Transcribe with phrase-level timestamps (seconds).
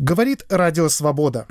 [0.00, 1.48] Говорит Радио Свобода.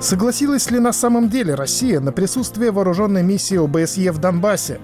[0.00, 4.80] Согласилась ли на самом деле Россия на присутствие вооруженной миссии ОБСЕ в Донбассе?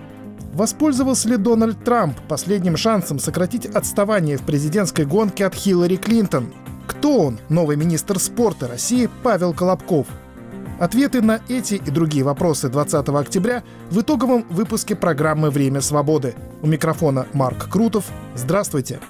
[0.53, 6.55] Воспользовался ли Дональд Трамп последним шансом сократить отставание в президентской гонке от Хиллари Клинтон?
[6.87, 10.07] Кто он, новый министр спорта России Павел Колобков?
[10.79, 16.35] Ответы на эти и другие вопросы 20 октября в итоговом выпуске программы «Время свободы».
[16.61, 18.11] У микрофона Марк Крутов.
[18.35, 19.01] Здравствуйте.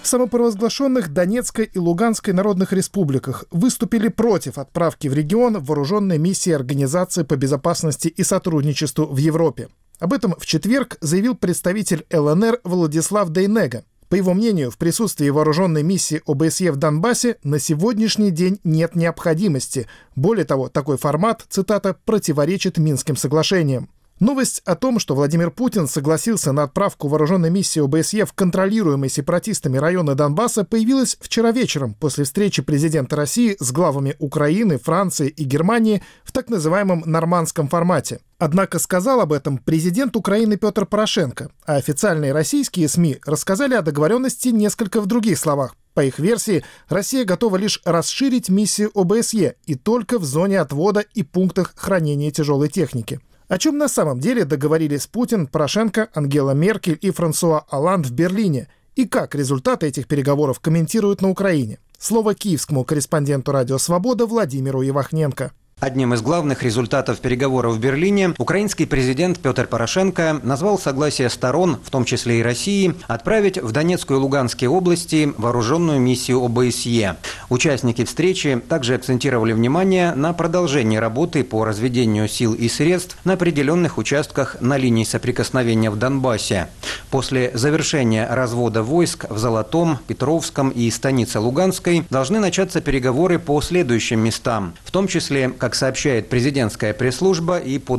[0.00, 7.24] В самопровозглашенных Донецкой и Луганской народных республиках выступили против отправки в регион вооруженной миссии Организации
[7.24, 9.68] по безопасности и сотрудничеству в Европе.
[9.98, 13.84] Об этом в четверг заявил представитель ЛНР Владислав Дейнега.
[14.12, 19.86] По его мнению, в присутствии вооруженной миссии ОБСЕ в Донбассе на сегодняшний день нет необходимости.
[20.16, 23.88] Более того, такой формат, цитата, противоречит Минским соглашениям.
[24.22, 29.78] Новость о том, что Владимир Путин согласился на отправку вооруженной миссии ОБСЕ в контролируемые сепаратистами
[29.78, 36.04] районы Донбасса, появилась вчера вечером после встречи президента России с главами Украины, Франции и Германии
[36.22, 38.20] в так называемом нормандском формате.
[38.38, 44.50] Однако сказал об этом президент Украины Петр Порошенко, а официальные российские СМИ рассказали о договоренности
[44.50, 45.74] несколько в других словах.
[45.94, 51.24] По их версии, Россия готова лишь расширить миссию ОБСЕ и только в зоне отвода и
[51.24, 53.18] пунктах хранения тяжелой техники.
[53.52, 58.68] О чем на самом деле договорились Путин, Порошенко, Ангела Меркель и Франсуа Оланд в Берлине,
[58.96, 61.78] и как результаты этих переговоров комментируют на Украине.
[61.98, 65.52] Слово киевскому корреспонденту «Радио Свобода» Владимиру Евахненко.
[65.82, 71.90] Одним из главных результатов переговоров в Берлине украинский президент Петр Порошенко назвал согласие сторон, в
[71.90, 77.16] том числе и России, отправить в Донецкую и Луганские области вооруженную миссию ОБСЕ.
[77.48, 83.98] Участники встречи также акцентировали внимание на продолжении работы по разведению сил и средств на определенных
[83.98, 86.68] участках на линии соприкосновения в Донбассе.
[87.10, 94.20] После завершения развода войск в Золотом, Петровском и станице Луганской должны начаться переговоры по следующим
[94.20, 97.98] местам, в том числе, как как сообщает президентская пресс-служба, и по.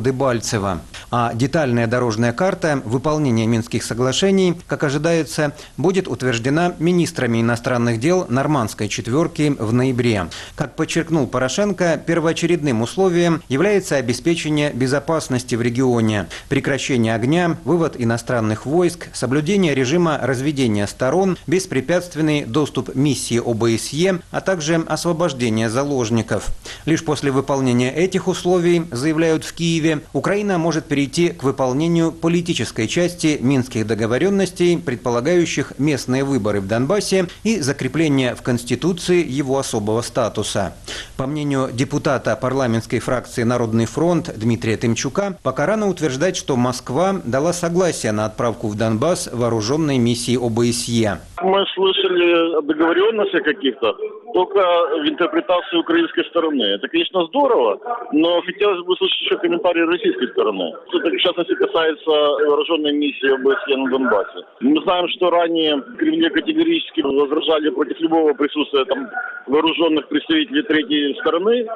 [1.10, 8.88] А детальная дорожная карта выполнения Минских соглашений, как ожидается, будет утверждена министрами иностранных дел нормандской
[8.88, 10.28] четверки в ноябре.
[10.54, 19.08] Как подчеркнул Порошенко, первоочередным условием является обеспечение безопасности в регионе, прекращение огня, вывод иностранных войск,
[19.12, 26.50] соблюдение режима разведения сторон, беспрепятственный доступ миссии ОБСЕ, а также освобождение заложников.
[26.84, 32.86] Лишь после выполнения выполнения этих условий, заявляют в Киеве, Украина может перейти к выполнению политической
[32.86, 40.74] части Минских договоренностей, предполагающих местные выборы в Донбассе и закрепление в Конституции его особого статуса.
[41.16, 47.54] По мнению депутата парламентской фракции «Народный фронт» Дмитрия Тымчука, пока рано утверждать, что Москва дала
[47.54, 51.18] согласие на отправку в Донбасс вооруженной миссии ОБСЕ.
[51.42, 53.96] Мы слышали о договоренностях каких-то,
[54.34, 56.62] только в интерпретации украинской стороны.
[56.62, 57.43] Это, конечно, здорово,
[58.12, 60.72] но хотелось бы услышать еще комментарии российской стороны.
[60.92, 64.38] Это, в частности, касается вооруженной миссии ОБСЕ на Донбассе.
[64.60, 69.08] Мы знаем, что ранее Кремле категорически возражали против любого присутствия там
[69.46, 71.66] вооруженных представителей третьей стороны,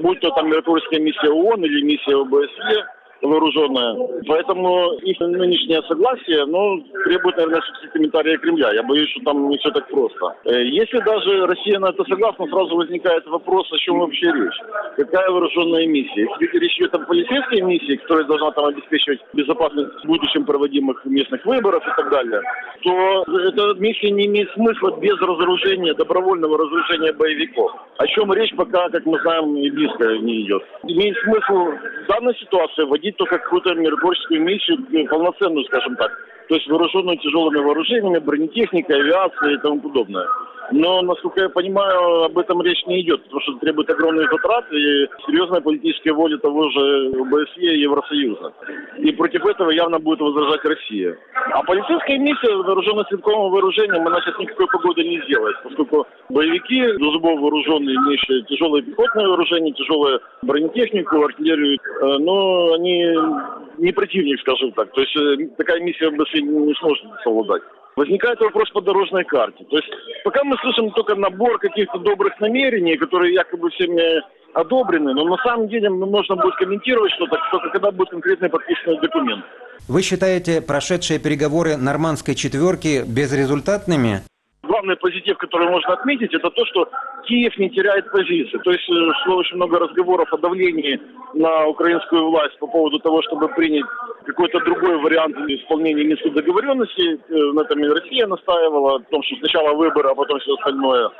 [0.00, 3.96] будь то там миротворческая миссия ООН или миссия ОБСЕ вооруженная.
[4.26, 8.72] Поэтому их нынешнее согласие, ну, требует, наверное, все-таки комментария Кремля.
[8.72, 10.36] Я боюсь, что там не все так просто.
[10.44, 14.58] Э, если даже Россия на это согласна, сразу возникает вопрос, о чем вообще речь.
[14.96, 16.28] Какая вооруженная миссия?
[16.40, 21.44] Если речь идет о полицейской миссии, которая должна там обеспечивать безопасность в будущем проводимых местных
[21.44, 22.40] выборов и так далее,
[22.82, 27.72] то эта миссия не имеет смысла без разоружения, добровольного разоружения боевиков.
[27.98, 30.62] О чем речь пока, как мы знаем, и близко не идет.
[30.84, 36.12] Имеет смысл в данной ситуации вводить только какую-то миротворческую миссию, э, полноценную, скажем так.
[36.48, 40.26] То есть вооруженную тяжелыми вооружениями, бронетехникой, авиацией и тому подобное.
[40.70, 45.08] Но, насколько я понимаю, об этом речь не идет, потому что требует огромных затрат и
[45.26, 48.52] серьезная политическая воля того же ОБСЕ и Евросоюза.
[48.98, 51.16] И против этого явно будет возражать Россия.
[51.52, 57.40] А полицейская миссия вооруженно-стрелкового вооружения она сейчас никакой погоды не сделает, поскольку боевики, до зубов
[57.40, 63.16] вооруженные, имеющие тяжелое пехотное вооружение, тяжелую бронетехнику, артиллерию, э, но они
[63.78, 64.92] не противник, скажем так.
[64.92, 67.62] То есть э, такая миссия ОБСЕ не сможет совладать
[67.98, 69.64] возникает вопрос по дорожной карте.
[69.64, 69.88] То есть
[70.22, 74.22] пока мы слышим только набор каких-то добрых намерений, которые якобы всеми
[74.54, 79.44] одобрены, но на самом деле можно будет комментировать что-то только когда будет конкретный подписанный документ.
[79.88, 84.22] Вы считаете прошедшие переговоры нормандской четверки безрезультатными?
[84.68, 86.88] Главный позитив, который можно отметить, это то, что
[87.24, 88.58] Киев не теряет позиции.
[88.58, 88.84] То есть
[89.24, 91.00] шло очень много разговоров о давлении
[91.34, 93.84] на украинскую власть по поводу того, чтобы принять
[94.26, 97.18] какой-то другой вариант исполнения Минской договоренности.
[97.54, 101.10] На этом и Россия настаивала, о том, что сначала выборы, а потом все остальное.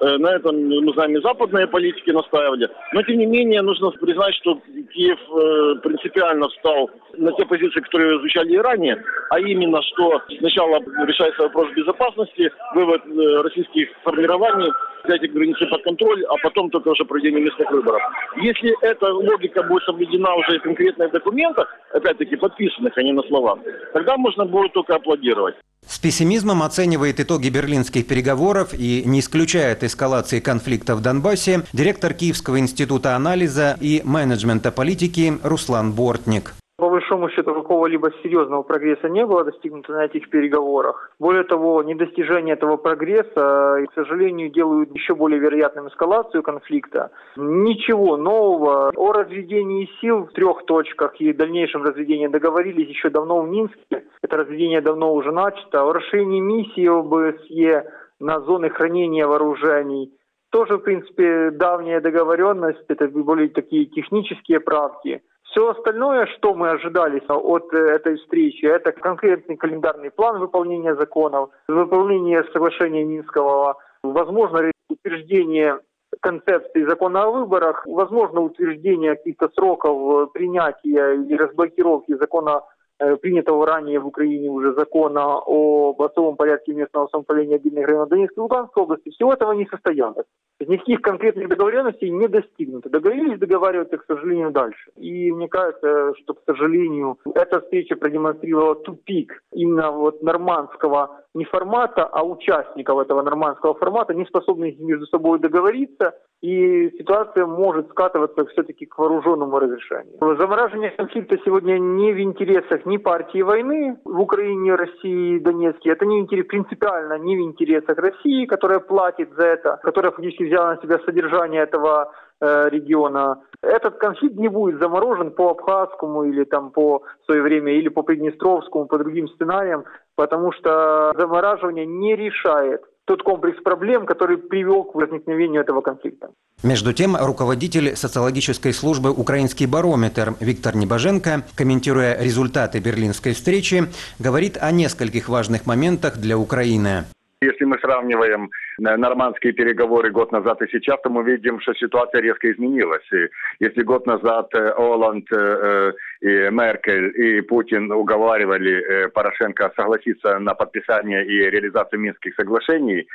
[0.00, 2.68] Э, на этом, мы знаем, и западные политики настаивали.
[2.92, 4.60] Но, тем не менее, нужно признать, что
[4.92, 10.80] Киев э, принципиально встал на те позиции, которые звучали и ранее, а именно, что сначала
[11.06, 14.72] решается вопрос безопасности, вывод э, российских формирований,
[15.04, 18.02] взять эти границы под контроль, а потом только уже проведение местных выборов.
[18.36, 23.58] Если эта логика будет соблюдена уже в конкретных документах, опять-таки подписанных, а не на словах,
[23.92, 25.54] тогда можно будет только аплодировать.
[25.88, 32.58] С пессимизмом оценивает итоги берлинских переговоров и не исключает эскалации конфликта в Донбассе директор Киевского
[32.58, 36.54] института анализа и менеджмента политики Руслан Бортник.
[36.76, 41.12] По большому счету какого-либо серьезного прогресса не было достигнуто на этих переговорах.
[41.20, 47.12] Более того, недостижение этого прогресса, к сожалению, делают еще более вероятным эскалацию конфликта.
[47.36, 53.48] Ничего нового о разведении сил в трех точках и дальнейшем разведении договорились еще давно в
[53.48, 54.04] Минске.
[54.22, 55.84] Это разведение давно уже начато.
[55.84, 57.88] О расширении миссии ОБСЕ
[58.18, 60.12] на зоны хранения вооружений
[60.50, 65.22] тоже, в принципе, давняя договоренность, это более такие технические правки–
[65.54, 71.50] все остальное, что мы ожидали от э, этой встречи, это конкретный календарный план выполнения законов,
[71.68, 75.78] выполнение соглашения Минского, возможно утверждение
[76.20, 83.98] концепции закона о выборах, возможно утверждение каких-то сроков принятия и разблокировки закона Э, принятого ранее
[84.00, 89.10] в Украине уже закона об особом порядке местного самоуправления отдельных районов Донецкой и Луганской области,
[89.10, 90.26] всего этого не состоялось.
[90.60, 92.88] Никаких конкретных договоренностей не достигнуто.
[92.88, 94.90] Договорились договариваться, к сожалению, дальше.
[94.96, 102.04] И мне кажется, что, к сожалению, эта встреча продемонстрировала тупик именно вот нормандского не формата,
[102.04, 108.86] а участников этого нормандского формата, не способных между собой договориться, и ситуация может скатываться все-таки
[108.86, 110.36] к вооруженному разрешению.
[110.38, 115.90] Замораживание конфликта сегодня не в интересах ни партии войны в Украине, России, Донецке.
[115.90, 120.74] Это не интерес, принципиально не в интересах России, которая платит за это, которая фактически взяла
[120.74, 123.42] на себя содержание этого региона.
[123.62, 128.02] Этот конфликт не будет заморожен по Абхазскому или там по в свое время или по
[128.02, 129.84] Приднестровскому, по другим сценариям,
[130.16, 136.30] потому что замораживание не решает тот комплекс проблем, который привел к возникновению этого конфликта.
[136.62, 143.84] Между тем, руководитель социологической службы «Украинский барометр» Виктор Небоженко, комментируя результаты берлинской встречи,
[144.18, 147.04] говорит о нескольких важных моментах для Украины.
[147.44, 152.22] Если мы сравниваем э, нормандские переговоры год назад и сейчас, то мы видим, что ситуация
[152.22, 153.06] резко изменилась.
[153.12, 153.28] И
[153.60, 155.92] если год назад э, Оланд э,
[156.22, 163.06] и Меркель и Путин уговаривали Порошенко согласиться на подписание и реализацию Минских соглашений,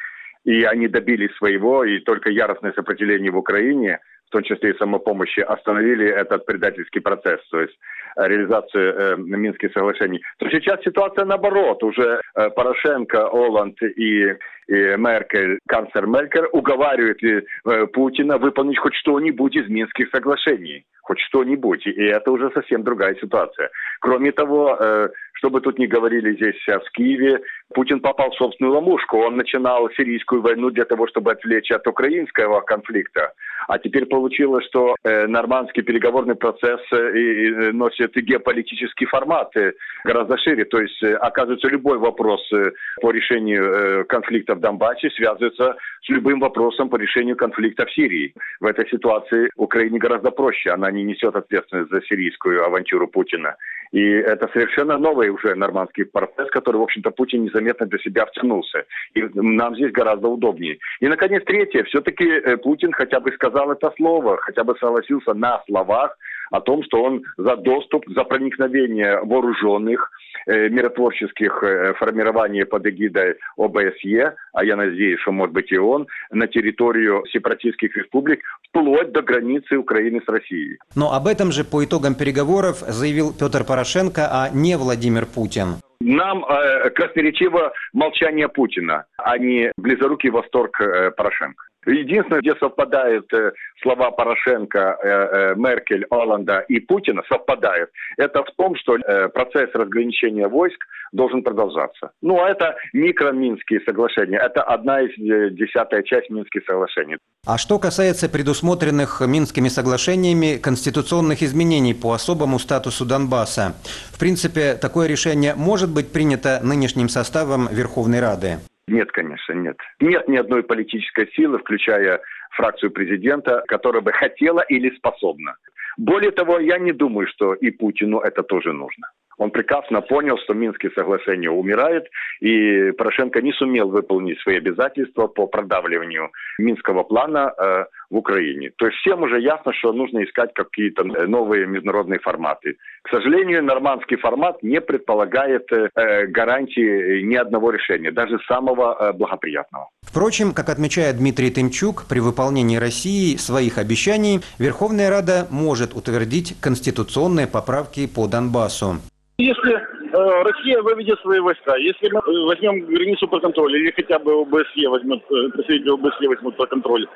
[0.46, 4.00] и они добились своего, и только яростное сопротивление в Украине,
[4.30, 7.42] в том числе и самопомощи, остановили этот предательский процесс.
[7.50, 7.76] То есть
[8.16, 11.84] реализацию э, Минских соглашений, то сейчас ситуация наоборот.
[11.84, 14.36] Уже э, Порошенко, Оланд и,
[14.68, 20.86] и Меркель, канцлер Меркель уговаривают э, Путина выполнить хоть что-нибудь из Минских соглашений.
[21.02, 21.88] Хоть что-нибудь.
[21.88, 23.70] И это уже совсем другая ситуация.
[24.00, 27.40] Кроме того, э, что бы тут ни говорили здесь сейчас в Киеве,
[27.74, 29.18] Путин попал в собственную ловушку.
[29.20, 33.32] Он начинал сирийскую войну для того, чтобы отвлечь от украинского конфликта.
[33.68, 40.38] А теперь получилось, что э, нормандский переговорный процесс э, и носит геополитический формат э, гораздо
[40.38, 40.66] шире.
[40.66, 42.72] То есть, э, оказывается, любой вопрос э,
[43.02, 48.34] по решению э, конфликта в Донбассе связывается с любым вопросом по решению конфликта в Сирии.
[48.60, 50.72] В этой ситуации Украине гораздо проще.
[50.72, 53.56] Она не несет ответственность за сирийскую авантюру Путина.
[53.92, 58.86] И это совершенно новый уже нормандский процесс, который, в общем-то, Путин незаметно для себя втянулся.
[59.16, 60.78] И нам здесь гораздо удобнее.
[61.00, 61.84] И, наконец, третье.
[61.84, 66.16] Все-таки э, Путин хотя бы сказал это слово, хотя бы согласился на словах
[66.52, 70.12] о том, что он за доступ, за проникновение вооруженных
[70.48, 76.08] э, миротворческих э, формирований под эгидой ОБСЕ, а я надеюсь, что может быть и он,
[76.32, 80.78] на территорию сепаратистских республик, вплоть до границы Украины с Россией.
[80.96, 85.76] Но об этом же по итогам переговоров заявил Петр Порошенко, а не Владимир Путин.
[86.02, 91.64] Нам э, красноречиво молчание Путина, а не близорукий восторг э, Порошенко.
[91.86, 98.52] Единственное, где совпадают э, слова Порошенко, э, э, Меркель, Оланда и Путина, совпадают, это в
[98.58, 100.78] том, что э, процесс разграничения войск
[101.12, 102.12] должен продолжаться.
[102.22, 104.38] Ну, а это микроминские соглашения.
[104.38, 107.18] Это одна из э, десятая часть Минских соглашений.
[107.48, 113.74] А что касается предусмотренных Минскими соглашениями конституционных изменений по особому статусу Донбасса,
[114.12, 118.60] в принципе, такое решение может быть принято нынешним составом Верховной Рады?
[118.90, 119.78] Нет, конечно, нет.
[120.00, 125.56] Нет ни одной политической силы, включая фракцию президента, которая бы хотела или способна.
[125.98, 129.08] Более того, я не думаю, что и Путину это тоже нужно.
[129.40, 132.06] Он прекрасно понял, что Минские соглашения умирают,
[132.42, 136.30] и Порошенко не сумел выполнить свои обязательства по продавливанию
[136.60, 138.72] Минского плана э, в Украине.
[138.78, 142.76] То есть всем уже ясно, что нужно искать какие-то э, новые международные форматы.
[143.02, 149.88] К сожалению, нормандский формат не предполагает э, гарантии ни одного решения, даже самого благоприятного.
[150.02, 157.48] Впрочем, как отмечает Дмитрий Тымчук, при выполнении России своих обещаний Верховная Рада может утвердить конституционные
[157.48, 159.00] поправки по Донбассу.
[159.40, 164.34] Если э, Россия выведет свои войска, если мы возьмем границу под контроль, или хотя бы
[164.42, 167.08] ОБСЕ возьмет, э, представители ОБСЕ возьмут под контроль,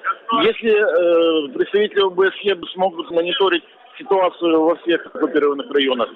[0.42, 3.66] если э, представители ОБСЕ смогут мониторить
[3.98, 6.10] ситуацию во всех оккупированных районах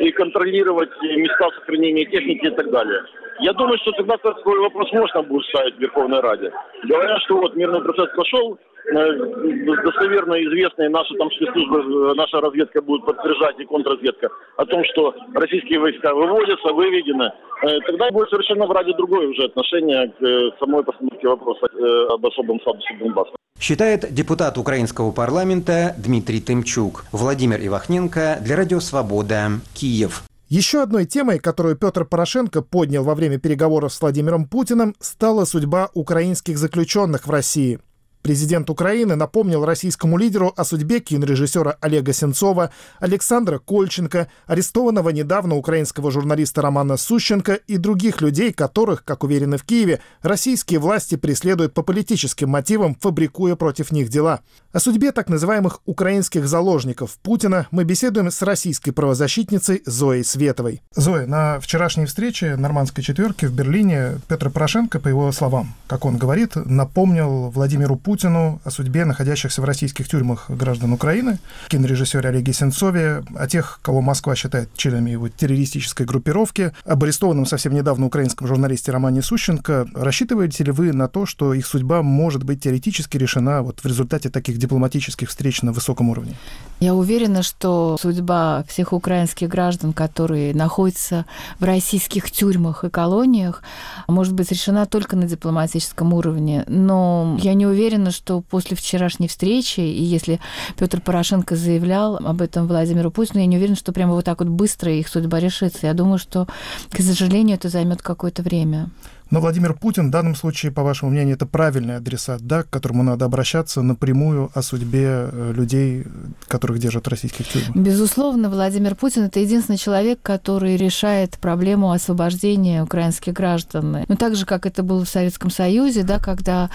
[0.00, 3.00] и контролировать места сохранения техники и так далее.
[3.40, 6.52] Я думаю, что тогда такой вопрос можно будет ставить в Верховной Раде.
[6.82, 12.82] Говорят, что вот мирный процесс пошел, Э, достоверно известные наши там спецслужбы, э, наша разведка
[12.82, 17.30] будет подтверждать и контрразведка о том, что российские войска выводятся, выведены,
[17.62, 21.66] э, тогда будет совершенно в ради другое уже отношение к самой постановке вопроса
[22.12, 23.32] об особом статусе Донбасса.
[23.58, 27.04] Считает депутат украинского парламента Дмитрий Тымчук.
[27.12, 30.24] Владимир Ивахненко для Радио Свобода, Киев.
[30.48, 35.88] Еще одной темой, которую Петр Порошенко поднял во время переговоров с Владимиром Путиным, стала судьба
[35.94, 37.78] украинских заключенных в России–
[38.24, 46.10] Президент Украины напомнил российскому лидеру о судьбе кинорежиссера Олега Сенцова, Александра Кольченко, арестованного недавно украинского
[46.10, 51.82] журналиста Романа Сущенко и других людей, которых, как уверены в Киеве, российские власти преследуют по
[51.82, 54.40] политическим мотивам, фабрикуя против них дела.
[54.72, 60.80] О судьбе так называемых украинских заложников Путина мы беседуем с российской правозащитницей Зоей Световой.
[60.96, 66.16] Зоя, на вчерашней встрече нормандской четверки в Берлине Петр Порошенко, по его словам, как он
[66.16, 72.52] говорит, напомнил Владимиру Путину Путину о судьбе находящихся в российских тюрьмах граждан Украины, кинорежиссере Олеге
[72.52, 78.46] Сенцове, о тех, кого Москва считает членами его террористической группировки, об арестованном совсем недавно украинском
[78.46, 79.88] журналисте Романе Сущенко.
[79.96, 84.30] Рассчитываете ли вы на то, что их судьба может быть теоретически решена вот в результате
[84.30, 86.36] таких дипломатических встреч на высоком уровне?
[86.78, 91.24] Я уверена, что судьба всех украинских граждан, которые находятся
[91.58, 93.62] в российских тюрьмах и колониях,
[94.06, 96.64] может быть решена только на дипломатическом уровне.
[96.68, 100.40] Но я не уверена, уверена, что после вчерашней встречи, и если
[100.76, 104.48] Петр Порошенко заявлял об этом Владимиру Путину, я не уверена, что прямо вот так вот
[104.48, 105.86] быстро их судьба решится.
[105.86, 106.46] Я думаю, что,
[106.90, 108.90] к сожалению, это займет какое-то время.
[109.30, 113.02] Но Владимир Путин в данном случае, по вашему мнению, это правильный адресат, да, к которому
[113.02, 116.04] надо обращаться напрямую о судьбе э, людей,
[116.46, 117.76] которых держат в российских тюрьмах?
[117.76, 124.04] Безусловно, Владимир Путин– это единственный человек, который решает проблему освобождения украинских граждан.
[124.06, 126.70] Ну, так же, как это было в Советском Союзе, да, когда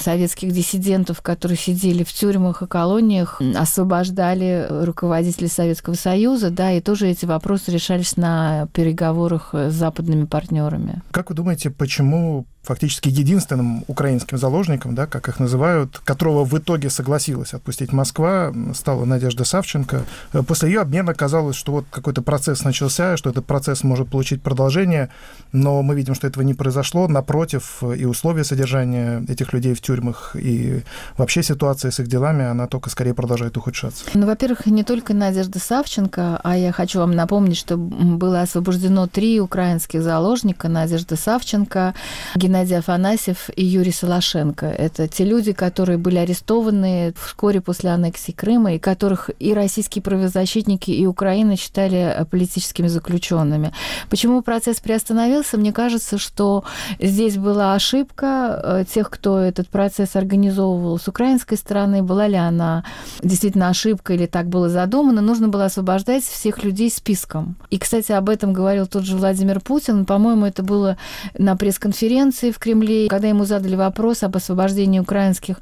[0.00, 7.08] советских диссидентов, которые сидели в тюрьмах и колониях, освобождали руководители Советского Союза, да, и тоже
[7.08, 11.02] эти вопросы решались на переговорах с западными партнерами.
[11.10, 16.90] Как вы думаете, почему фактически единственным украинским заложником, да, как их называют, которого в итоге
[16.90, 20.04] согласилась отпустить Москва, стала Надежда Савченко.
[20.34, 24.42] Э, после ее обмена казалось, что вот какой-то процесс начался, что этот процесс может получить
[24.42, 25.08] продолжение,
[25.52, 27.08] но мы видим, что этого не произошло.
[27.08, 30.82] Напротив, и условия содержания этих людей в тюрьмах, и
[31.16, 34.04] вообще ситуация с их делами, она только скорее продолжает ухудшаться.
[34.12, 39.40] Ну, во-первых, не только Надежда Савченко, а я хочу вам напомнить, что было освобождено три
[39.40, 40.68] украинских заложника.
[40.68, 41.94] Надежда Савченко,
[42.34, 44.66] Геннадий Геннадий Афанасьев и Юрий Солошенко.
[44.66, 50.90] Это те люди, которые были арестованы вскоре после аннексии Крыма, и которых и российские правозащитники,
[50.90, 53.72] и Украина считали э, политическими заключенными.
[54.10, 55.56] Почему процесс приостановился?
[55.56, 56.64] Мне кажется, что
[56.98, 62.02] здесь была ошибка э, тех, кто этот процесс организовывал с украинской стороны.
[62.02, 62.82] Была ли она
[63.22, 65.20] действительно ошибка или так было задумано?
[65.20, 67.54] Нужно было освобождать всех людей списком.
[67.70, 70.04] И, кстати, об этом говорил тот же Владимир Путин.
[70.04, 70.96] По-моему, это было
[71.38, 75.56] на пресс-конференции в Кремле, когда ему задали вопрос об освобождении украинских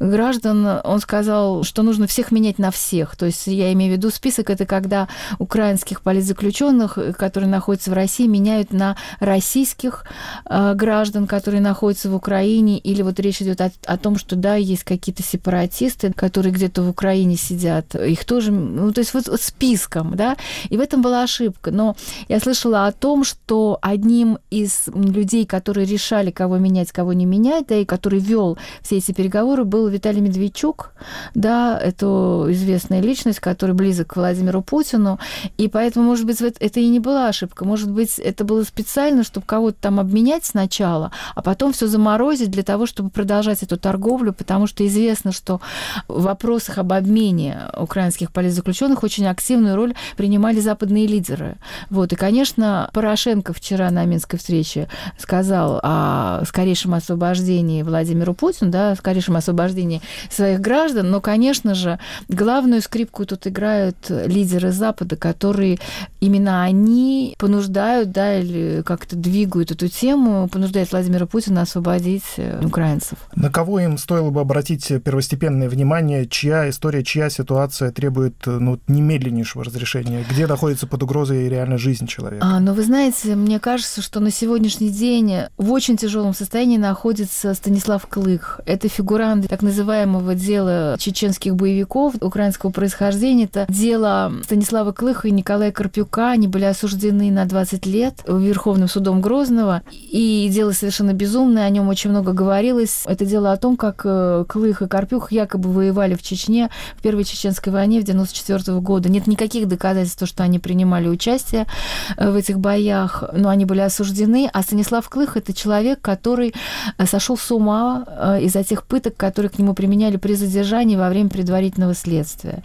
[0.00, 3.16] граждан, он сказал, что нужно всех менять на всех.
[3.16, 5.08] То есть я имею в виду список, это когда
[5.38, 10.04] украинских политзаключенных, которые находятся в России, меняют на российских
[10.46, 14.56] э, граждан, которые находятся в Украине, или вот речь идет о, о том, что да,
[14.56, 19.40] есть какие-то сепаратисты, которые где-то в Украине сидят, их тоже, ну, то есть вот, вот
[19.40, 20.36] списком, да,
[20.68, 21.70] и в этом была ошибка.
[21.70, 21.96] Но
[22.28, 27.26] я слышала о том, что одним из людей, которые решали решали, кого менять, кого не
[27.26, 30.92] менять, да, и который вел все эти переговоры, был Виталий Медведчук,
[31.34, 35.18] да, это известная личность, который близок к Владимиру Путину,
[35.58, 39.46] и поэтому, может быть, это и не была ошибка, может быть, это было специально, чтобы
[39.46, 44.66] кого-то там обменять сначала, а потом все заморозить для того, чтобы продолжать эту торговлю, потому
[44.66, 45.60] что известно, что
[46.08, 51.56] в вопросах об обмене украинских политзаключенных очень активную роль принимали западные лидеры.
[51.90, 54.88] Вот, и, конечно, Порошенко вчера на Минской встрече
[55.18, 56.11] сказал о
[56.46, 60.00] скорейшем освобождении Владимиру Путину, да, о скорейшем освобождении
[60.30, 65.78] своих граждан, но, конечно же, главную скрипку тут играют лидеры Запада, которые
[66.20, 73.18] именно они понуждают, да, или как-то двигают эту тему, понуждают Владимира Путина освободить э, украинцев.
[73.34, 79.64] На кого им стоило бы обратить первостепенное внимание, чья история, чья ситуация требует ну, немедленнейшего
[79.64, 82.44] разрешения, где находится под угрозой реально жизнь человека?
[82.44, 87.54] А, ну, вы знаете, мне кажется, что на сегодняшний день в очень тяжелом состоянии находится
[87.54, 88.60] Станислав Клых.
[88.66, 93.44] Это фигурант так называемого дела чеченских боевиков украинского происхождения.
[93.44, 96.32] Это дело Станислава Клыха и Николая Карпюка.
[96.32, 99.82] Они были осуждены на 20 лет Верховным судом Грозного.
[99.92, 103.04] И дело совершенно безумное, о нем очень много говорилось.
[103.06, 107.22] Это дело о том, как э, Клых и Карпюх якобы воевали в Чечне в Первой
[107.22, 109.08] Чеченской войне в 94 года.
[109.08, 111.68] Нет никаких доказательств, что они принимали участие
[112.16, 114.50] э, в этих боях, но они были осуждены.
[114.52, 116.54] А Станислав Клых– это человек, который
[116.98, 118.06] э, сошел с ума
[118.40, 122.62] из-за тех пыток, которые к нему применяли при задержании во время предварительного следствия.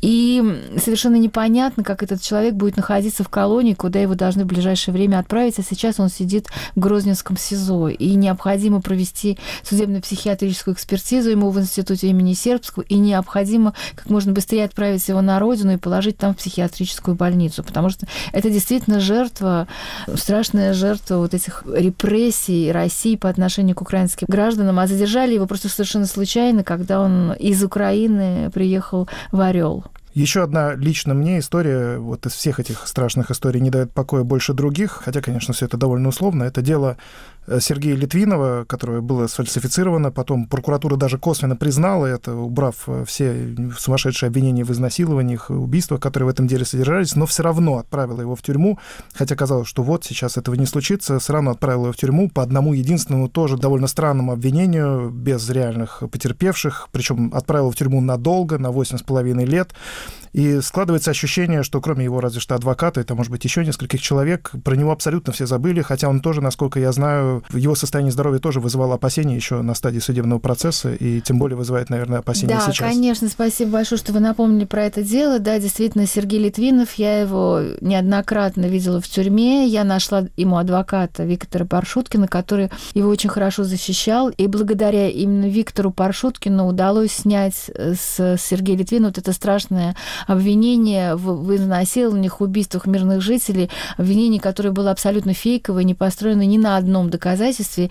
[0.00, 0.42] И
[0.82, 5.18] совершенно непонятно, как этот человек будет находиться в колонии, куда его должны в ближайшее время
[5.18, 11.60] отправить, а сейчас он сидит в Грозненском СИЗО, и необходимо провести судебно-психиатрическую экспертизу ему в
[11.60, 16.34] институте имени Сербского, и необходимо как можно быстрее отправить его на родину и положить там
[16.34, 19.68] в психиатрическую больницу, потому что это действительно жертва,
[20.14, 25.68] страшная жертва вот этих репрессий России по отношению к украинским гражданам, а задержали его просто
[25.68, 29.84] совершенно случайно, когда он из Украины приехал в Орел.
[30.14, 34.52] Еще одна лично мне история, вот из всех этих страшных историй не дает покоя больше
[34.54, 36.42] других, хотя, конечно, все это довольно условно.
[36.42, 36.96] Это дело
[37.60, 44.28] Сергея Литвинова, которое было сфальсифицировано, потом прокуратура даже косвенно признала это, убрав э, все сумасшедшие
[44.28, 48.42] обвинения в изнасилованиях, убийствах, которые в этом деле содержались, но все равно отправила его в
[48.42, 48.78] тюрьму,
[49.14, 52.42] хотя казалось, что вот сейчас этого не случится, все равно отправила его в тюрьму по
[52.42, 58.68] одному единственному тоже довольно странному обвинению, без реальных потерпевших, причем отправила в тюрьму надолго, на
[58.68, 59.72] 8,5 лет.
[60.32, 64.52] И складывается ощущение, что кроме его разве что адвоката, это может быть еще нескольких человек,
[64.62, 68.60] про него абсолютно все забыли, хотя он тоже, насколько я знаю, его состояние здоровья тоже
[68.60, 72.78] вызывало опасения еще на стадии судебного процесса, и тем более вызывает, наверное, опасения да, сейчас.
[72.78, 75.38] Да, конечно, спасибо большое, что вы напомнили про это дело.
[75.38, 81.64] Да, действительно, Сергей Литвинов, я его неоднократно видела в тюрьме, я нашла ему адвоката Виктора
[81.64, 88.76] Паршуткина, который его очень хорошо защищал, и благодаря именно Виктору Паршуткину удалось снять с Сергея
[88.76, 95.34] Литвина вот это страшное обвинение в, в изнасилованиях, убийствах мирных жителей, обвинение, которое было абсолютно
[95.34, 97.90] фейковое, не построено ни на одном доказательстве,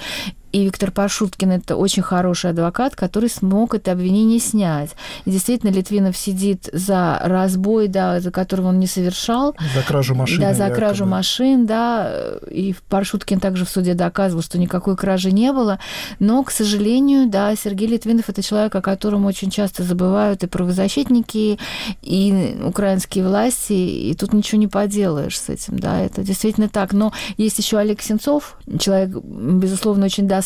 [0.52, 4.92] и Виктор Пашуткин– это очень хороший адвокат, который смог это обвинение снять.
[5.26, 9.56] И действительно, Литвинов сидит за разбой, да, за которого он не совершал.
[9.76, 10.42] За кражу машин.
[10.42, 11.12] Да, за кражу якобы.
[11.12, 12.12] машин, да.
[12.50, 15.80] И Паршуткин также в суде доказывал, что никакой кражи не было.
[16.20, 21.60] Но, к сожалению, да, Сергей Литвинов– это человек, о котором очень часто забывают и правозащитники,
[22.02, 26.94] и украинские власти, и тут ничего не поделаешь с этим, да, это действительно так.
[26.94, 30.39] Но есть еще Олег Сенцов, человек, безусловно, очень достойный,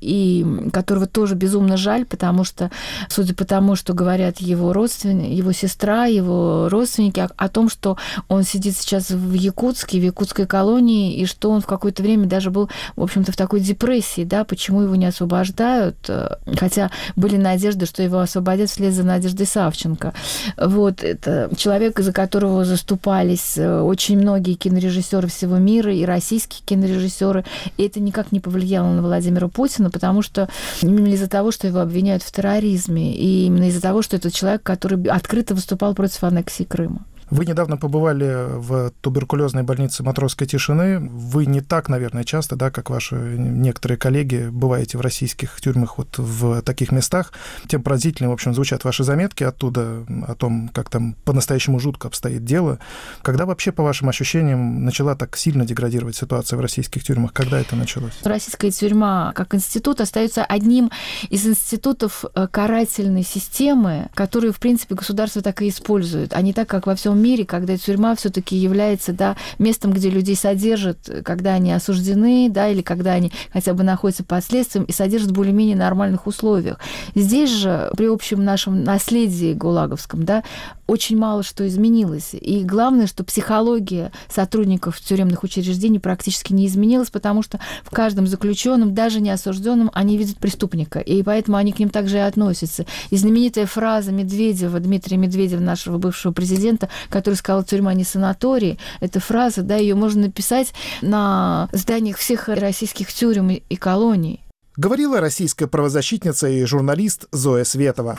[0.00, 2.70] и которого тоже безумно жаль, потому что,
[3.08, 7.96] судя по тому, что говорят его родственники, его сестра, его родственники, о, о том, что
[8.28, 12.50] он сидит сейчас в Якутске, в якутской колонии, и что он в какое-то время даже
[12.50, 17.86] был, в общем-то, в такой депрессии, да, почему его не освобождают, э, хотя были надежды,
[17.86, 20.12] что его освободят вслед за Надеждой Савченко.
[20.56, 27.44] Вот, это человек, за которого заступались э, очень многие кинорежиссеры всего мира, и российские кинорежиссеры,
[27.76, 30.48] и это никак не повлияло на Владимира Путина, потому что
[30.82, 34.62] именно из-за того, что его обвиняют в терроризме, и именно из-за того, что это человек,
[34.62, 37.04] который открыто выступал против аннексии Крыма.
[37.30, 40.98] Вы недавно побывали в туберкулезной больнице Матросской тишины.
[40.98, 46.16] Вы не так, наверное, часто, да, как ваши некоторые коллеги, бываете в российских тюрьмах вот
[46.16, 47.32] в таких местах.
[47.66, 52.44] Тем поразительнее, в общем, звучат ваши заметки оттуда о том, как там по-настоящему жутко обстоит
[52.44, 52.78] дело.
[53.22, 57.32] Когда вообще, по вашим ощущениям, начала так сильно деградировать ситуация в российских тюрьмах?
[57.32, 58.18] Когда это началось?
[58.24, 60.90] Российская тюрьма как институт остается одним
[61.28, 66.68] из институтов э, карательной системы, которые, в принципе, государство так и использует, а не так,
[66.68, 71.72] как во всем мире, когда тюрьма все-таки является да, местом, где людей содержат, когда они
[71.72, 76.26] осуждены, да, или когда они хотя бы находятся под следствием и содержат в более-менее нормальных
[76.26, 76.78] условиях.
[77.14, 80.42] Здесь же, при общем нашем наследии гулаговском, да,
[80.88, 82.30] очень мало что изменилось.
[82.32, 88.94] И главное, что психология сотрудников тюремных учреждений практически не изменилась, потому что в каждом заключенном,
[88.94, 90.98] даже не осужденном, они видят преступника.
[90.98, 92.86] И поэтому они к ним также и относятся.
[93.10, 99.20] И знаменитая фраза Медведева, Дмитрия Медведева, нашего бывшего президента, который сказал «тюрьма не санаторий», эта
[99.20, 104.40] фраза, да, ее можно написать на зданиях всех российских тюрем и колоний.
[104.76, 108.18] Говорила российская правозащитница и журналист Зоя Светова.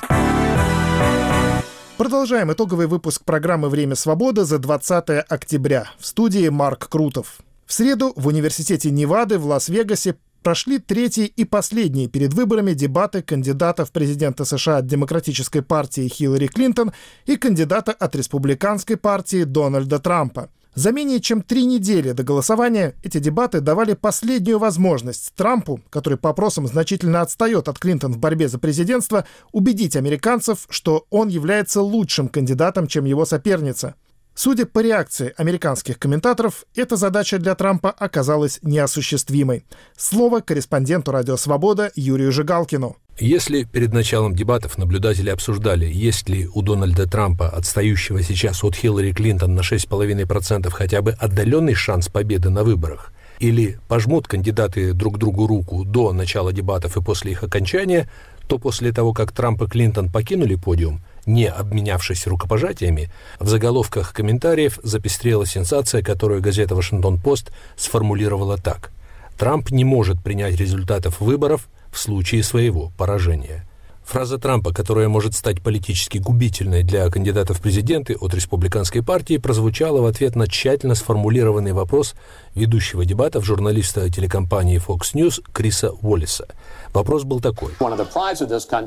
[2.00, 5.90] Продолжаем итоговый выпуск программы «Время свободы» за 20 октября.
[5.98, 7.40] В студии Марк Крутов.
[7.66, 13.86] В среду в Университете Невады в Лас-Вегасе прошли третьи и последние перед выборами дебаты кандидата
[13.86, 16.92] в президенты США от Демократической партии Хиллари Клинтон
[17.26, 20.50] и кандидата от Республиканской партии Дональда Трампа.
[20.76, 26.30] За менее чем три недели до голосования эти дебаты давали последнюю возможность Трампу, который по
[26.30, 32.30] опросам значительно отстает от Клинтон в борьбе за президентство, убедить американцев, что он является лучшим
[32.30, 33.96] кандидатом, чем его соперница.
[34.42, 39.66] Судя по реакции американских комментаторов, эта задача для Трампа оказалась неосуществимой.
[39.98, 42.96] Слово корреспонденту «Радио Свобода» Юрию Жигалкину.
[43.20, 49.12] Если перед началом дебатов наблюдатели обсуждали, есть ли у Дональда Трампа, отстающего сейчас от Хиллари
[49.12, 55.48] Клинтон на 6,5%, хотя бы отдаленный шанс победы на выборах, или пожмут кандидаты друг другу
[55.48, 58.10] руку до начала дебатов и после их окончания,
[58.48, 64.80] то после того, как Трамп и Клинтон покинули подиум, не обменявшись рукопожатиями, в заголовках комментариев
[64.84, 68.92] запестрела сенсация, которую газета «Вашингтон-Пост» сформулировала так.
[69.38, 73.66] «Трамп не может принять результатов выборов– в случае своего поражения.
[74.06, 80.02] Фраза Трампа, которая может стать политически губительной для кандидатов в президенты от республиканской партии, прозвучала
[80.02, 82.16] в ответ на тщательно сформулированный вопрос
[82.56, 86.48] ведущего дебатов журналиста телекомпании Fox News Криса Уоллиса.
[86.94, 87.72] Вопрос был такой.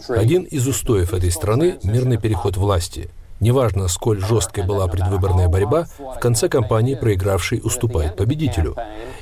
[0.09, 3.11] Один из устоев этой страны– мирный переход власти–
[3.43, 8.77] Неважно, сколь жесткой была предвыборная борьба, в конце кампании проигравший уступает победителю.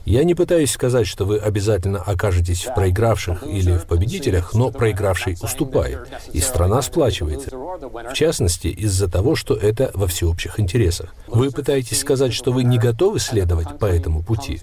[0.04, 5.38] Я не пытаюсь сказать, что вы обязательно окажетесь в проигравших или в победителях, но проигравший
[5.40, 7.56] уступает, и страна сплачивается.
[7.56, 11.14] В частности, из-за того, что это во всеобщих интересах.
[11.26, 14.60] Вы пытаетесь сказать, что вы не готовы следовать по этому пути?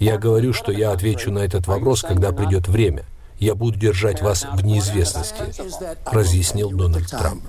[0.00, 3.04] Я говорю, что я отвечу на этот вопрос, когда придет время
[3.42, 5.42] я буду держать вас в неизвестности»,
[6.06, 7.42] разъяснил Дональд Трамп.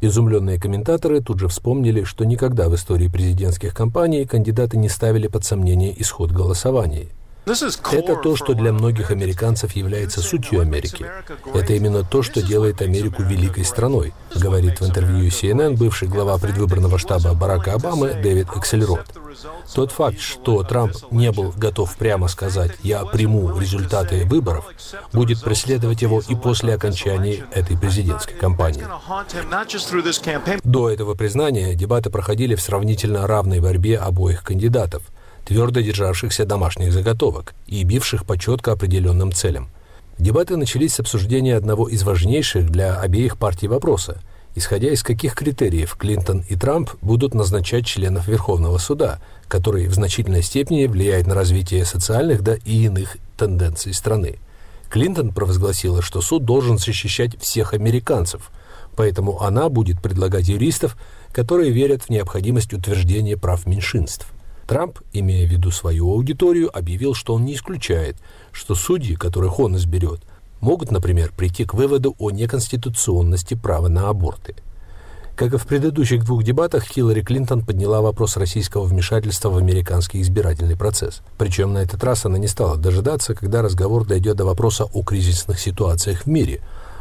[0.00, 5.44] Изумленные комментаторы тут же вспомнили, что никогда в истории президентских кампаний кандидаты не ставили под
[5.44, 7.08] сомнение исход голосования–
[7.46, 11.06] это то, что для многих американцев является сутью Америки.
[11.52, 16.98] Это именно то, что делает Америку великой страной, говорит в интервью CNN бывший глава предвыборного
[16.98, 19.04] штаба Барака Обамы Дэвид Эксельрод.
[19.74, 24.66] Тот факт, что Трамп не был готов прямо сказать «я приму результаты выборов»,
[25.12, 28.84] будет преследовать его и после окончания этой президентской кампании.
[30.64, 35.02] До этого признания дебаты проходили в сравнительно равной борьбе обоих кандидатов–
[35.44, 39.68] твердо державшихся домашних заготовок и бивших по четко определенным целям.
[40.18, 44.20] Дебаты начались с обсуждения одного из важнейших для обеих партий вопроса,
[44.54, 50.42] исходя из каких критериев Клинтон и Трамп будут назначать членов Верховного суда, который в значительной
[50.42, 54.36] степени влияет на развитие социальных да и иных тенденций страны.
[54.88, 58.52] Клинтон провозгласила, что суд должен защищать всех американцев,
[58.94, 60.96] поэтому она будет предлагать юристов,
[61.32, 64.28] которые верят в необходимость утверждения прав меньшинств.
[64.66, 68.16] Трамп, имея в виду свою аудиторию, объявил, что он не исключает,
[68.52, 70.20] что судьи, которых он изберет,
[70.60, 74.54] могут, например, прийти к выводу о неконституционности права на аборты.
[75.36, 80.76] Как и в предыдущих двух дебатах, Хиллари Клинтон подняла вопрос российского вмешательства в американский избирательный
[80.76, 81.22] процесс.
[81.38, 85.58] Причем на этот раз она не стала дожидаться, когда разговор дойдет до вопроса о кризисных
[85.58, 86.60] ситуациях в мире,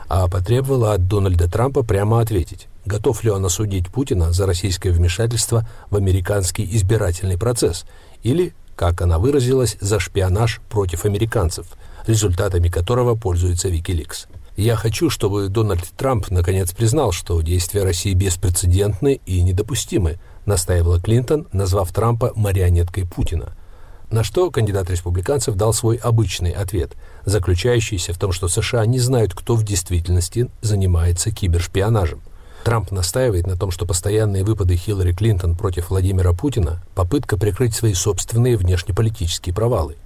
[0.10, 5.68] а потребовала от Дональда Трампа прямо ответить готов ли он осудить Путина за российское вмешательство
[5.90, 7.86] в американский избирательный процесс
[8.24, 11.68] или, как она выразилась, за шпионаж против американцев,
[12.08, 14.28] результатами которого пользуется Wikileaks.
[14.56, 21.48] Я хочу, чтобы Дональд Трамп наконец признал, что действия России беспрецедентны и недопустимы, настаивала Клинтон,
[21.54, 23.56] назвав Трампа марионеткой Путина.
[24.12, 26.92] На что кандидат республиканцев дал свой обычный ответ,
[27.26, 32.22] заключающийся в том, что США не знают, кто в действительности занимается кибершпионажем–
[32.64, 37.94] Трамп настаивает на том, что постоянные выпады Хиллари Клинтон против Владимира Путина– попытка прикрыть свои
[37.94, 39.98] собственные внешнеполитические провалы.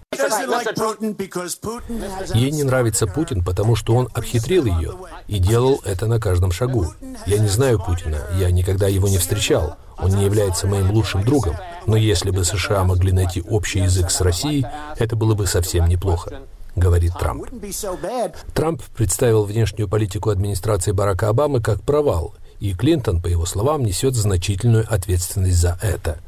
[2.34, 4.94] Ей не нравится Путин, потому что он обхитрил ее
[5.28, 6.88] и делал это на каждом шагу.
[7.26, 11.56] Я не знаю Путина, я никогда его не встречал, он не является моим лучшим другом,
[11.86, 14.66] но если бы США могли найти общий язык с Россией,
[14.98, 16.42] это было бы совсем неплохо
[16.78, 17.46] говорит Трамп.
[18.54, 24.16] Трамп представил внешнюю политику администрации Барака Обамы как провал, и Клинтон, по его словам, несет
[24.16, 26.20] значительную ответственность за это.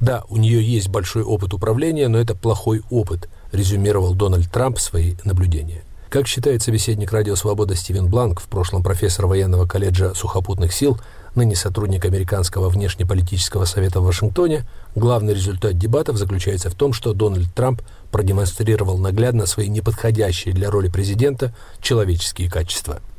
[0.00, 5.14] Да, у нее есть большой опыт управления, но это плохой опыт, резюмировал Дональд Трамп свои
[5.24, 5.84] наблюдения.
[6.08, 11.00] Как считает собеседник «Радио Свобода» Стивен Бланк, в прошлом профессор военного колледжа сухопутных сил,
[11.34, 17.54] ныне сотрудник Американского внешнеполитического совета в Вашингтоне, главный результат дебатов заключается в том, что Дональд
[17.54, 23.00] Трамп продемонстрировал наглядно свои неподходящие для роли президента человеческие качества–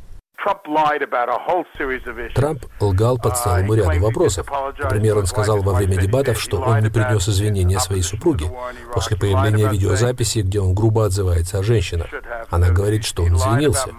[2.34, 4.47] Трамп лгал по целому ряду вопросов.
[4.77, 8.51] Например, он сказал во время дебатов, что он не принес извинения своей супруге
[8.93, 12.08] после появления видеозаписи, где он грубо отзывается о женщинах.
[12.49, 13.89] Она говорит, что он извинился.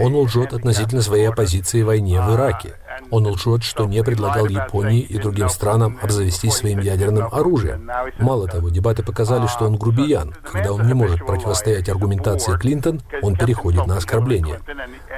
[0.00, 2.74] Он лжет относительно своей оппозиции войне в Ираке.
[3.10, 7.90] Он лжет, что не предлагал Японии и другим странам обзавестись своим ядерным оружием.
[8.18, 10.34] Мало того, дебаты показали, что он грубиян.
[10.42, 14.60] Когда он не может противостоять аргументации Клинтон, он переходит на оскорбление.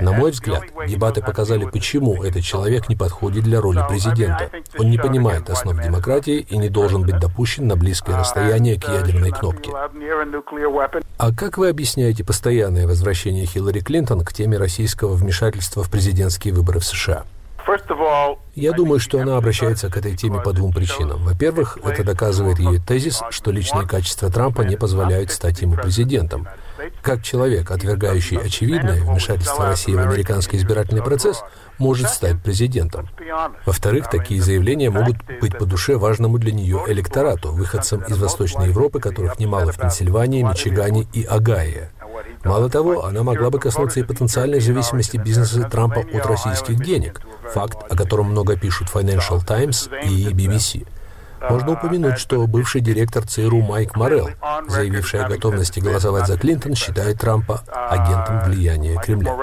[0.01, 4.51] На мой взгляд, дебаты показали, почему этот человек не подходит для роли президента.
[4.79, 9.31] Он не понимает основ демократии и не должен быть допущен на близкое расстояние к ядерной
[9.31, 9.71] кнопке.
[11.19, 16.81] А как вы объясняете постоянное возвращение Хиллари Клинтон к теме российского вмешательства в президентские выборы
[16.81, 17.25] в США?
[18.55, 21.25] Я думаю, что она обращается к этой теме по двум причинам.
[21.25, 26.49] Во-первых, это доказывает ее тезис, что личные качества Трампа не позволяют стать ему президентом.
[27.03, 31.43] Как человек, отвергающий очевидное вмешательство России в американский избирательный процесс,
[31.79, 33.09] может стать президентом.
[33.65, 39.01] Во-вторых, такие заявления могут быть по душе важному для нее электорату, выходцам из Восточной Европы,
[39.01, 41.89] которых немало в Пенсильвании, Мичигане и Огайо.
[42.45, 47.21] Мало того, она могла бы коснуться и потенциальной зависимости бизнеса Трампа от российских денег,
[47.53, 50.87] факт, о котором много пишут Financial Times и BBC.
[51.49, 54.31] Можно упомянуть, что бывший директор ЦРУ Майк Моррелл,
[54.69, 59.35] заявивший о готовности голосовать за Клинтон, считает Трампа агентом влияния Кремля.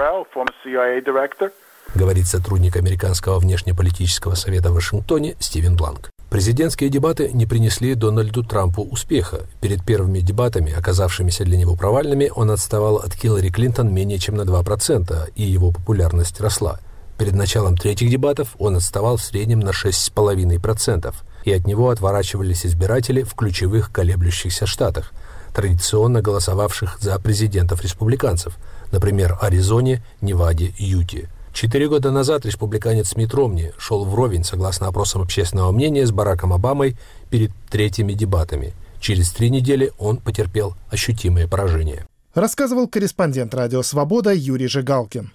[1.96, 6.12] Говорит сотрудник Американского внешнеполитического совета в Вашингтоне Стивен Бланк.
[6.30, 9.46] Президентские дебаты не принесли Дональду Трампу успеха.
[9.62, 14.42] Перед первыми дебатами, оказавшимися для него провальными, он отставал от Хиллари Клинтон менее чем на
[14.42, 16.80] 2%, и его популярность росла.
[17.18, 23.24] Перед началом третьих дебатов он отставал в среднем на 6,5%, и от него отворачивались избиратели
[23.24, 25.14] в ключевых колеблющихся штатах,
[25.56, 28.58] традиционно голосовавших за президентов-республиканцев,
[28.92, 35.72] например, Аризоне, Неваде, Юте– Четыре года назад республиканец Мит Ромни шел вровень, согласно опросам общественного
[35.72, 36.96] мнения, с Бараком Обамой
[37.32, 38.76] перед третьими дебатами.
[39.00, 42.06] Через три недели он потерпел ощутимое поражение.
[42.36, 45.32] Рассказывал корреспондент «Радио Свобода» Юрий Жигалкин.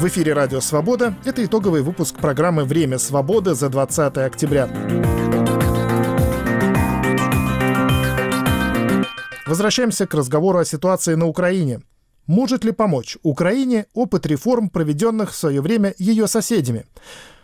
[0.00, 4.68] В эфире «Радио Свобода»— это итоговый выпуск программы «Время свободы» за 20 октября.
[9.52, 11.82] Возвращаемся к разговору о ситуации на Украине.
[12.26, 16.86] Может ли помочь Украине опыт реформ, проведенных в свое время ее соседями?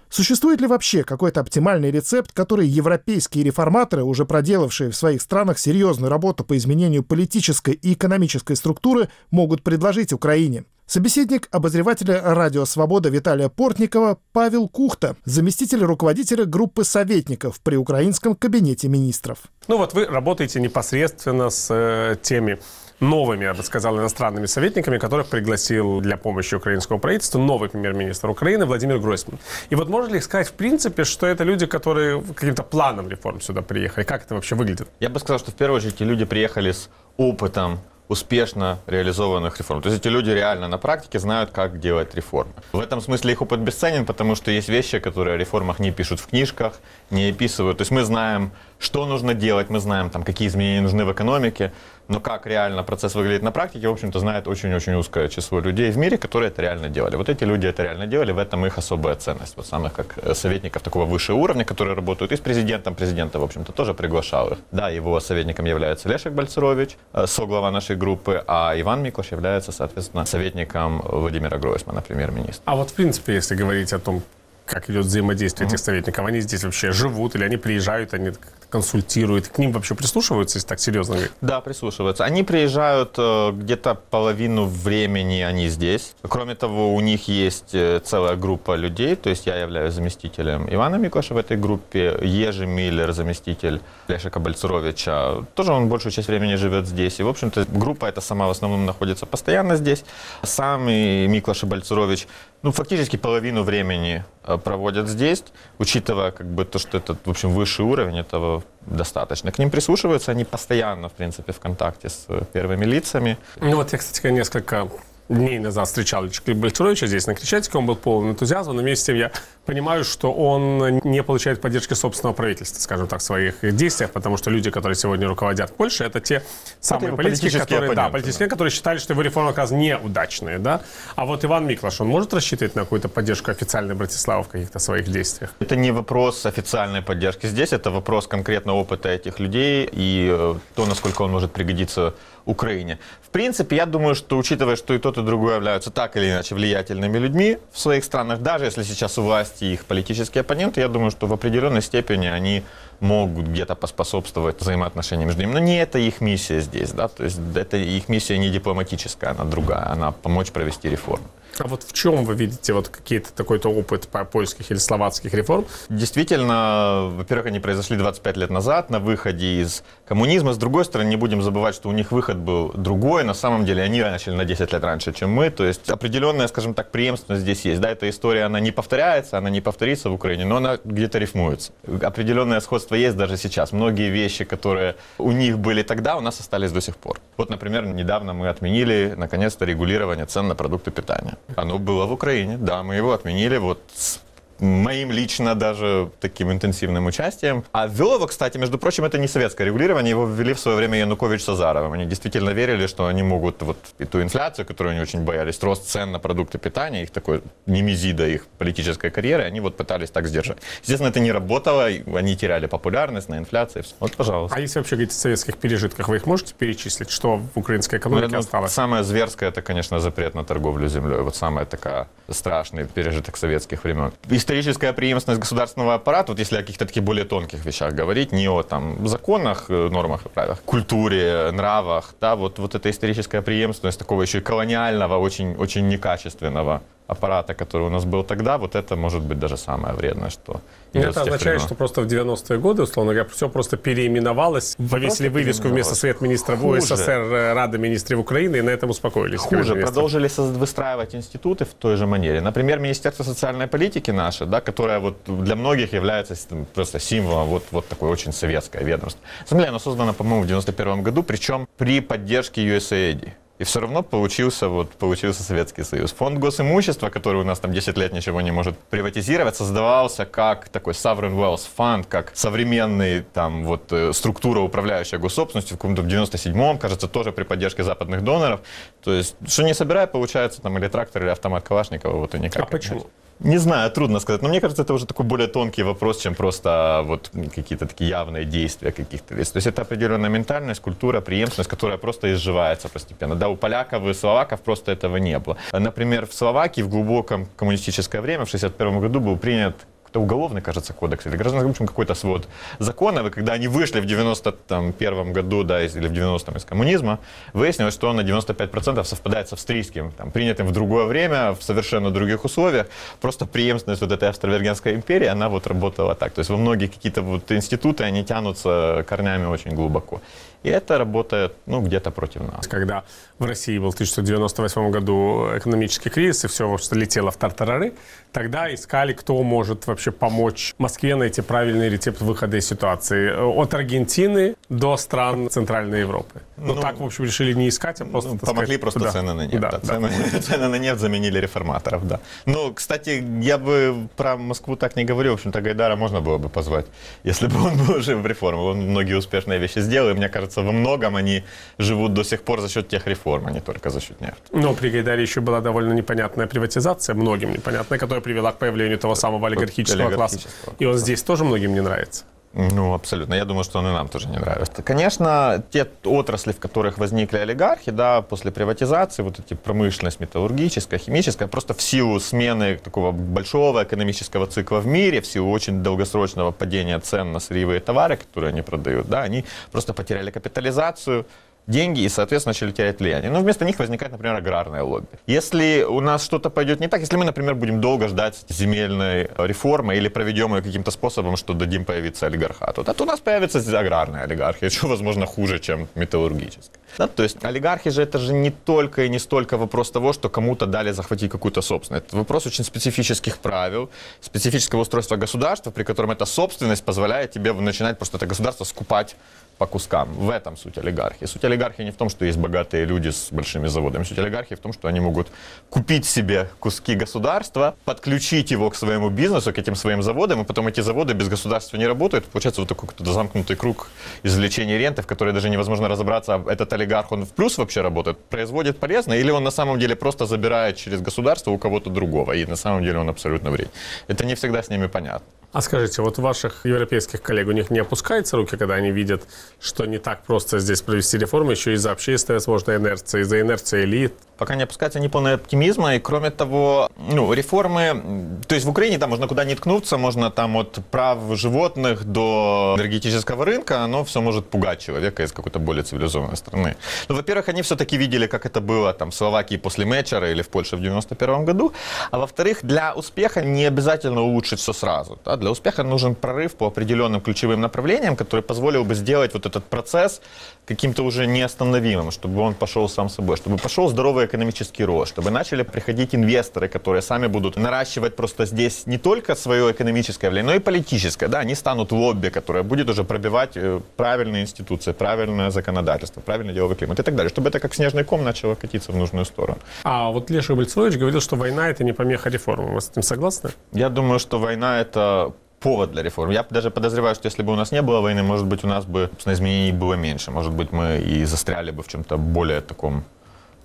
[0.09, 6.09] Существует ли вообще какой-то оптимальный рецепт, который европейские реформаторы, уже проделавшие в своих странах серьезную
[6.09, 10.65] работу по изменению политической и экономической структуры, могут предложить Украине?
[10.91, 18.89] Собеседник обозревателя «Радио Свобода» Виталия Портникова Павел Кухта, заместитель руководителя группы советников при Украинском кабинете
[18.89, 19.37] министров.
[19.67, 22.59] Ну вот вы работаете непосредственно с э, теми
[23.01, 28.65] новыми, я бы сказал, иностранными советниками, которых пригласил для помощи украинскому правительству новый премьер-министр Украины
[28.65, 29.39] Владимир Гройсман.
[29.69, 33.61] И вот можно ли сказать, в принципе, что это люди, которые каким-то планом реформ сюда
[33.61, 34.07] приехали?
[34.07, 34.89] Как это вообще выглядит?
[35.01, 39.83] Я бы сказал, что в первую очередь эти люди приехали с опытом успешно реализованных реформ.
[39.83, 42.53] То есть эти люди реально на практике знают, как делать реформы.
[42.73, 46.21] В этом смысле их опыт бесценен, потому что есть вещи, которые о реформах не пишут
[46.21, 47.79] в книжках, не описывают.
[47.79, 51.73] То есть мы знаем, что нужно делать, мы знаем, там, какие изменения нужны в экономике,
[52.09, 55.99] но как реально процесс выглядит на практике, в общем-то, знает очень-очень узкое число людей в
[55.99, 57.17] мире, которые это реально делали.
[57.17, 59.57] Вот эти люди это реально делали, в этом их особая ценность.
[59.57, 62.95] Вот самых как э, советников такого высшего уровня, которые работают и с президентом.
[62.95, 64.59] Президента, в общем-то, тоже приглашал их.
[64.73, 70.25] Да, его советником является Лешек Бальцерович, э, соглава нашей группы, а Иван Миклаш является, соответственно,
[70.25, 72.63] советником Владимира Гройсмана, премьер-министра.
[72.65, 74.23] А вот, в принципе, если говорить о том,
[74.69, 75.75] как идет взаимодействие mm-hmm.
[75.75, 76.27] этих советников?
[76.27, 78.33] Они здесь вообще живут или они приезжают, они
[78.71, 79.49] консультируют?
[79.49, 81.17] К ним вообще прислушиваются, если так серьезно?
[81.41, 82.25] Да, прислушиваются.
[82.25, 86.15] Они приезжают э, где-то половину времени они здесь.
[86.23, 90.97] Кроме того, у них есть э, целая группа людей, то есть я являюсь заместителем Ивана
[90.97, 95.45] Микоша в этой группе, Ежи Миллер, заместитель Лешика Бальцеровича.
[95.55, 97.21] Тоже он большую часть времени живет здесь.
[97.21, 100.05] И, в общем-то, группа эта сама в основном находится постоянно здесь.
[100.43, 102.27] Сам и Миклаш Бальцерович
[102.63, 105.45] ну, фактически половину времени э, проводят здесь,
[105.79, 109.53] учитывая как бы то, что это, в общем, высший уровень, этого достаточно.
[109.53, 113.39] К ним прислушиваются, они постоянно, в принципе, в контакте с э, первыми лицами.
[113.61, 114.89] Ну вот я, кстати, несколько
[115.29, 119.17] дней назад встречал Бальчуровича здесь на Крещатике, он был полон энтузиазма, но вместе с тем
[119.17, 119.33] я
[119.67, 124.51] понимаю, что он не получает поддержки собственного правительства, скажем так, в своих действиях, потому что
[124.51, 126.43] люди, которые сегодня руководят Польшей, это те
[126.81, 128.51] самые это политики, которые, да, политические, да.
[128.55, 130.81] которые считали, что его реформы как раз неудачные, да.
[131.17, 135.09] А вот Иван Миклаш, он может рассчитывать на какую-то поддержку официальной Братиславы в каких-то своих
[135.11, 135.53] действиях?
[135.61, 140.87] Это не вопрос официальной поддержки здесь, это вопрос конкретно опыта этих людей и э, то,
[140.87, 142.15] насколько он может пригодиться
[142.49, 142.99] Украине.
[143.23, 146.55] В принципе, я думаю, что учитывая, что и тот, и другой являются так или иначе
[146.55, 151.11] влиятельными людьми в своих странах, даже если сейчас у власти их политические оппоненты, я думаю,
[151.11, 152.63] что в определенной степени они
[153.01, 155.53] могут где-то поспособствовать взаимоотношениям между ними.
[155.53, 159.45] Но не это их миссия здесь, да, то есть это их миссия не дипломатическая, она
[159.45, 161.29] другая, она помочь провести реформу.
[161.59, 165.67] А вот в чем вы видите вот какие-то такой-то опыт по польских или словацких реформ?
[165.89, 170.53] Действительно, во-первых, они произошли 25 лет назад на выходе из коммунизма.
[170.53, 173.25] С другой стороны, не будем забывать, что у них выход был другой.
[173.25, 175.51] На самом деле, они начали на 10 лет раньше, чем мы.
[175.51, 177.81] То есть определенная, скажем так, преемственность здесь есть.
[177.81, 181.73] Да, эта история, она не повторяется, она не повторится в Украине, но она где-то рифмуется.
[182.03, 183.73] Определенное сходство есть даже сейчас.
[183.73, 187.21] Многие вещи, которые у них были тогда, у нас остались до сих пор.
[187.37, 191.37] Вот, например, недавно мы отменили, наконец-то, регулирование цен на продукты питания.
[191.57, 194.21] Оно было в Украине, да, мы его отменили вот с
[194.61, 197.65] моим лично даже таким интенсивным участием.
[197.73, 200.99] А ввел его, кстати, между прочим, это не советское регулирование, его ввели в свое время
[200.99, 201.93] Янукович с Азаровым.
[201.93, 206.13] Они действительно верили, что они могут вот эту инфляцию, которую они очень боялись, рост цен
[206.13, 210.59] на продукты питания, их такой немезида их политической карьеры, они вот пытались так сдержать.
[210.83, 213.85] Естественно, это не работало, они теряли популярность на инфляции.
[214.01, 214.57] Вот, пожалуйста.
[214.57, 217.11] А если вообще говорить о советских пережитках, вы их можете перечислить?
[217.11, 218.73] Что в украинской экономике ну, осталось?
[218.73, 221.19] Самое зверское, это, конечно, запрет на торговлю землей.
[221.19, 224.13] Вот самая такая страшный пережиток советских времен
[224.49, 228.63] историческая преемственность государственного аппарата, вот если о каких-то таких более тонких вещах говорить, не о
[228.63, 234.23] там, законах, э, нормах и правилах, культуре, нравах, да, вот, вот эта историческая преемственность такого
[234.23, 239.23] еще и колониального, очень, очень некачественного аппарата, который у нас был тогда, вот это может
[239.23, 240.61] быть даже самое вредное, что
[240.93, 241.61] и это означает, времен.
[241.61, 246.63] что просто в 90-е годы, условно говоря, все просто переименовалось, повесили вывеску вместо Совет министров
[246.63, 249.41] УССР э, Рада министров Украины и на этом успокоились.
[249.41, 252.41] Хуже, продолжили выстраивать институты в той же манере.
[252.41, 256.35] Например, Министерство социальной политики наше, да, которое вот для многих является
[256.75, 259.21] просто символом вот, вот такой очень советское ведомство.
[259.45, 263.31] Ассамблея, оно создано, по-моему, в 91 году, причем при поддержке USAID.
[263.59, 266.13] И все равно получился, вот, получился Советский Союз.
[266.13, 270.93] Фонд госимущества, который у нас там 10 лет ничего не может приватизировать, создавался как такой
[270.93, 276.79] sovereign wealth fund, как современный там вот э, структура, управляющая госсобственностью, в каком-то в 97-м,
[276.79, 278.61] кажется, тоже при поддержке западных доноров.
[279.03, 282.63] То есть, что не собирая, получается там или трактор, или автомат Калашникова, вот и никак.
[282.63, 283.07] А почему?
[283.41, 284.43] Не знаю, трудно сказать.
[284.43, 288.45] Но мне кажется, это уже такой более тонкий вопрос, чем просто вот какие-то такие явные
[288.45, 289.51] действия каких-то лиц.
[289.51, 293.37] То есть это определенная ментальность, культура, преемственность, которая просто изживается постепенно.
[293.37, 295.57] Да, у поляков и словаков просто этого не было.
[295.73, 299.77] Например, в Словакии в глубоком коммунистическое время, в 1961 году, был принят
[300.19, 304.07] уголовный, кажется, кодекс или гражданский, в общем, какой-то свод законов, и когда они вышли в
[304.07, 307.19] 91 году, да, или в 90-м из коммунизма,
[307.53, 312.11] выяснилось, что он на 95% совпадает с австрийским, там, принятым в другое время, в совершенно
[312.11, 312.87] других условиях.
[313.21, 316.33] Просто преемственность вот этой австро-венгерской империи, она вот работала так.
[316.33, 320.21] То есть во многие какие-то вот институты, они тянутся корнями очень глубоко.
[320.65, 322.67] И это работает, ну, где-то против нас.
[322.67, 323.05] Когда
[323.39, 327.93] в России был в 1998 году экономический кризис, и все что летело в тартарары,
[328.33, 333.31] тогда искали, кто может вообще помочь Москве найти правильный рецепт выхода из ситуации.
[333.31, 336.43] От Аргентины до стран Центральной Европы.
[336.57, 338.31] Ну, ну так, в общем, решили не искать, а просто...
[338.31, 339.13] Ну, помогли сказать, просто куда?
[339.13, 339.61] цены на нефть.
[339.61, 340.41] Да, да, цены, да.
[340.41, 342.21] цены на нефть заменили реформаторов, да.
[342.47, 345.33] Ну, кстати, я бы про Москву так не говорил.
[345.33, 346.87] В общем-то, Гайдара можно было бы позвать,
[347.25, 348.61] если бы он был жив в реформе.
[348.61, 351.45] Он многие успешные вещи сделал, и мне кажется, во многом они
[351.79, 354.43] живут до сих пор за счет тех реформ, а не только за счет нефти.
[354.53, 359.15] Но при Гайдаре еще была довольно непонятная приватизация, многим непонятная, которая привела к появлению того
[359.15, 360.65] самого олигархического, олигархического класса.
[360.65, 360.77] класса.
[360.79, 362.25] И он здесь тоже многим не нравится.
[362.55, 363.35] Ну, абсолютно.
[363.35, 364.83] Я думаю, что он и нам тоже не нравится.
[364.83, 371.47] Конечно, те отрасли, в которых возникли олигархи, да, после приватизации, вот эти промышленность металлургическая, химическая,
[371.47, 376.99] просто в силу смены такого большого экономического цикла в мире, в силу очень долгосрочного падения
[377.01, 381.27] цен на сырьевые товары, которые они продают, да, они просто потеряли капитализацию,
[381.69, 383.31] деньги и, соответственно, начали терять влияние.
[383.31, 385.07] Но вместо них возникает, например, аграрное лобби.
[385.27, 389.97] Если у нас что-то пойдет не так, если мы, например, будем долго ждать земельной реформы
[389.97, 394.71] или проведем ее каким-то способом, что дадим появиться олигархату, то у нас появится аграрная олигархия,
[394.71, 396.81] что, возможно, хуже, чем металлургическая.
[396.97, 400.31] Да, то есть олигархи же это же не только и не столько вопрос того, что
[400.31, 402.07] кому-то дали захватить какую-то собственность.
[402.07, 403.91] Это вопрос очень специфических правил,
[404.21, 409.17] специфического устройства государства, при котором эта собственность позволяет тебе начинать просто это государство скупать
[409.59, 410.13] по кускам.
[410.13, 411.27] В этом суть олигархии.
[411.27, 414.05] Суть олигархии не в том, что есть богатые люди с большими заводами.
[414.05, 415.29] Суть олигархии в том, что они могут
[415.69, 420.69] купить себе куски государства, подключить его к своему бизнесу, к этим своим заводам, и потом
[420.69, 422.25] эти заводы без государства не работают.
[422.27, 423.89] Получается вот такой какой-то замкнутый круг
[424.23, 428.19] извлечения ренты, в который даже невозможно разобраться, а этот олигарх, он в плюс вообще работает,
[428.19, 432.47] производит полезно, или он на самом деле просто забирает через государство у кого-то другого, и
[432.47, 433.71] на самом деле он абсолютно вреден.
[434.07, 435.38] Это не всегда с ними понятно.
[435.51, 439.23] А скажите, вот ваших европейских коллег, у них не опускаются руки, когда они видят,
[439.61, 444.13] что не так просто здесь провести реформы, еще из-за общественной, возможно, инерции, из-за инерции элит?
[444.39, 448.99] Пока не опускается ни полной оптимизма, и кроме того, ну, реформы, то есть в Украине
[448.99, 454.21] там можно куда ни ткнуться, можно там от прав животных до энергетического рынка, оно все
[454.21, 456.77] может пугать человека из какой-то более цивилизованной страны.
[457.09, 460.49] Ну, во-первых, они все-таки видели, как это было там в Словакии после Мечера или в
[460.49, 461.73] Польше в 91 году,
[462.13, 465.19] а во-вторых, для успеха не обязательно улучшить все сразу.
[465.25, 465.37] Да?
[465.37, 470.21] Для успеха нужен прорыв по определенным ключевым направлениям, который позволил бы сделать вот этот процесс
[470.69, 475.63] каким-то уже неостановимым, чтобы он пошел сам собой, чтобы пошел здоровый экономический рост, чтобы начали
[475.63, 480.61] приходить инвесторы, которые сами будут наращивать просто здесь не только свое экономическое влияние, но и
[480.61, 481.29] политическое.
[481.29, 486.77] Да, они станут лобби, которое будет уже пробивать э, правильные институции, правильное законодательство, правильный деловой
[486.77, 489.59] климат и так далее, чтобы это как снежный ком начало катиться в нужную сторону.
[489.85, 492.75] А вот Леша Бальцович говорил, что война это не помеха реформам.
[492.75, 493.51] Вы с этим согласны?
[493.73, 496.31] Я думаю, что война это повод для реформ.
[496.31, 498.85] Я даже подозреваю, что если бы у нас не было войны, может быть, у нас
[498.85, 500.31] бы собственно, изменений было меньше.
[500.31, 503.05] Может быть, мы и застряли бы в чем-то более таком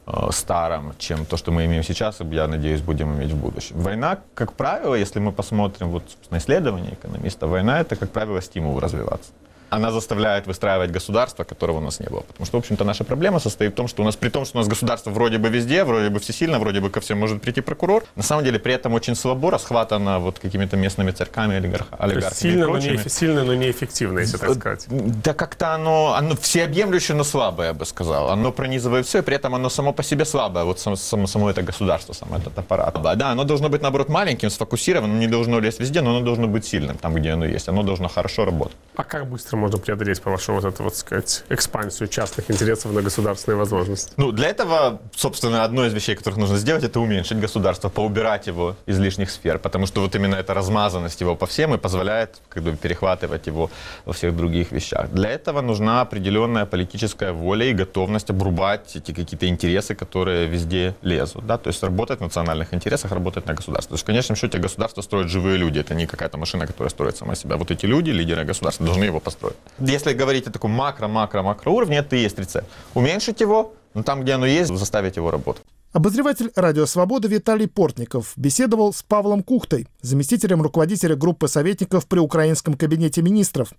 [0.07, 3.75] э, старом, чем то, что мы имеем сейчас, и, я надеюсь, будем иметь в будущем.
[3.79, 8.79] Война, как правило, если мы посмотрим вот, на исследования экономиста, война— это, как правило, стимул
[8.79, 9.31] развиваться
[9.73, 12.21] она заставляет выстраивать государство, которого у нас не было.
[12.21, 14.57] Потому что, в общем-то, наша проблема состоит в том, что у нас, при том, что
[14.57, 17.61] у нас государство вроде бы везде, вроде бы всесильно, вроде бы ко всем может прийти
[17.61, 22.67] прокурор, на самом деле при этом очень слабо расхватано вот какими-то местными царьками, олигархами сильно,
[22.67, 24.85] но не, сильно, но неэффективно, если так сказать.
[24.89, 28.29] Да как-то оно, оно всеобъемлющее, но слабое, я бы сказал.
[28.29, 30.63] Оно пронизывает все, и при этом оно само по себе слабое.
[30.63, 33.01] Вот само, само, само это государство, сам этот аппарат.
[33.01, 36.65] Да, оно должно быть, наоборот, маленьким, сфокусированным, не должно лезть везде, но оно должно быть
[36.65, 37.69] сильным там, где оно есть.
[37.69, 38.77] Оно должно хорошо работать.
[38.95, 43.57] А как быстро можно преодолеть, по-вашему, вот эту, вот сказать, экспансию частных интересов на государственные
[43.57, 44.11] возможности?
[44.17, 48.75] Ну, для этого, собственно, одно из вещей, которых нужно сделать, это уменьшить государство, поубирать его
[48.85, 52.63] из лишних сфер, потому что вот именно эта размазанность его по всем и позволяет как
[52.63, 53.69] бы перехватывать его
[54.05, 55.09] во всех других вещах.
[55.11, 61.47] Для этого нужна определенная политическая воля и готовность обрубать эти какие-то интересы, которые везде лезут,
[61.47, 63.89] да, то есть работать в национальных интересах, работать на государство.
[63.89, 67.15] То есть в конечном счете государство строят живые люди, это не какая-то машина, которая строит
[67.15, 67.55] сама себя.
[67.55, 69.52] Вот эти люди, лидеры государства, должны его построить.
[69.79, 72.69] Если говорить о таком макро-макро-макро уровне, это и есть рецепт.
[72.93, 75.63] Уменьшить его, но там, где оно есть, заставить его работать.
[75.93, 82.73] Обозреватель «Радио Свобода» Виталий Портников беседовал с Павлом Кухтой, заместителем руководителя группы советников при Украинском
[82.73, 83.71] кабинете министров.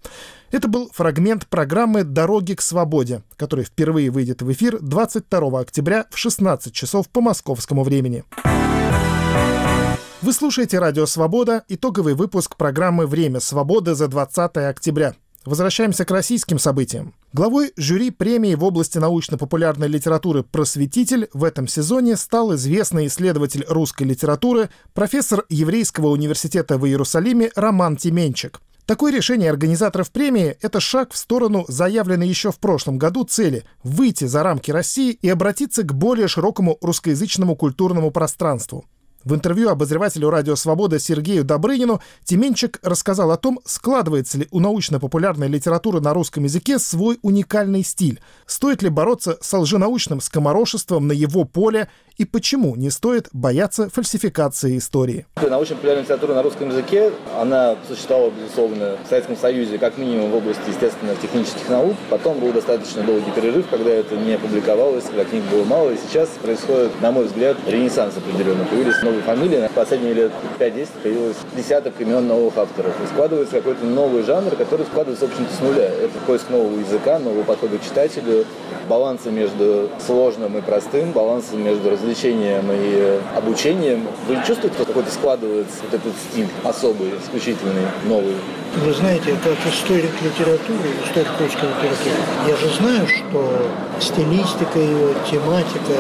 [0.53, 6.17] Это был фрагмент программы «Дороги к свободе», который впервые выйдет в эфир 22 октября в
[6.17, 8.23] 16 часов по московскому времени.
[10.23, 15.15] Вы слушаете «Радио Свобода» итоговый выпуск программы «Время свободы» за 20 октября.
[15.45, 17.15] Возвращаемся к российским событиям.
[17.35, 24.05] Главой жюри премии в области научно-популярной литературы «Просветитель» в этом сезоне стал известный исследователь русской
[24.05, 28.61] литературы, профессор Еврейского университета в Иерусалиме Роман Тименчик.
[28.87, 34.25] Такое решение организаторов премии– это шаг в сторону заявленной еще в прошлом году цели– выйти
[34.25, 38.87] за рамки России и обратиться к более широкому русскоязычному культурному пространству.
[39.25, 45.49] В интервью обозревателю «Радио Свобода» Сергею Добрынину Тименчик рассказал о том, складывается ли у научно-популярной
[45.49, 51.45] литературы на русском языке свой уникальный стиль, стоит ли бороться с лженаучным скоморошеством на его
[51.45, 55.27] поле и почему не стоит бояться фальсификации истории.
[55.37, 60.63] Научно-популярная литература на русском языке, она существовала, безусловно, в Советском Союзе, как минимум в области,
[60.69, 61.97] естественно, технических наук.
[62.11, 65.91] Потом был достаточно долгий перерыв, когда это не публиковалось, когда книг было мало.
[65.91, 68.65] И сейчас происходит, на мой взгляд, ренессанс определенно.
[68.65, 69.71] Появились новые новые фамилии.
[69.75, 72.93] Последние лет 5-10 появилось десяток имен новых авторов.
[73.03, 75.87] И складывается какой-то новый жанр, который складывается, в общем-то, с нуля.
[75.87, 78.45] Это поиск нового языка, нового подхода к читателю,
[78.89, 84.07] баланса между сложным и простым, баланса между развлечением и обучением.
[84.29, 88.35] Вы чувствуете, что какой-то складывается вот этот стиль особый, исключительный, новый?
[88.77, 91.95] Вы знаете, как историк литературы, историк русской литературы,
[92.49, 95.95] я же знаю, что стилистика ее, тематика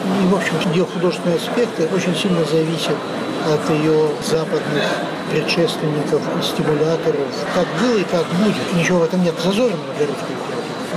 [0.00, 4.84] и, в общем, ее художественные аспекты очень сильно зависят от ее западных
[5.30, 7.28] предшественников и стимуляторов.
[7.54, 8.74] Как было и как будет.
[8.74, 10.36] Ничего в этом нет зазорного для русской.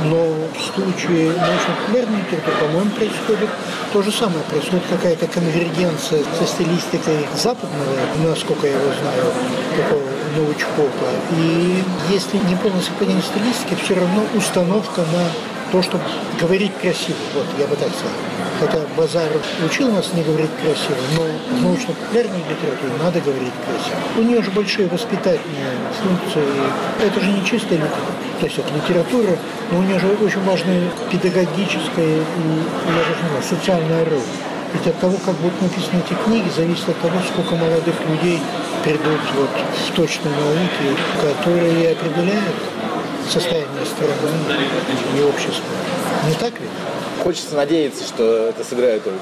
[0.05, 3.49] Но в случае научно-популярной литературы, по-моему, происходит
[3.93, 4.43] то же самое.
[4.49, 7.93] Происходит какая-то конвергенция со стилистикой западного,
[8.27, 9.31] насколько я его знаю,
[9.77, 10.01] такого
[10.35, 11.09] научпопа.
[11.37, 15.29] И если не полное совпадение стилистики, все равно установка на
[15.71, 16.03] то, чтобы
[16.41, 17.17] говорить красиво.
[17.35, 18.32] Вот, я бы так сказал.
[18.63, 19.29] Хотя Базар
[19.65, 23.99] учил нас не говорить красиво, но в научно-популярной литературе надо говорить красиво.
[24.15, 26.47] У нее же большие воспитательные функции.
[27.05, 28.15] Это же не чистая литература.
[28.39, 29.37] То есть это литература,
[29.69, 32.23] но у нее же очень важная педагогическая и,
[32.87, 34.29] я даже не знаю, социальная роль.
[34.73, 38.39] Ведь от того, как будут написаны эти книги, зависит от того, сколько молодых людей
[38.85, 42.55] придут вот в точные науки, которые определяют
[43.29, 44.39] состояние страны
[45.17, 45.67] и общества.
[46.27, 46.67] Не так ли?
[47.23, 49.15] Хочется надеяться, что это сыграет роль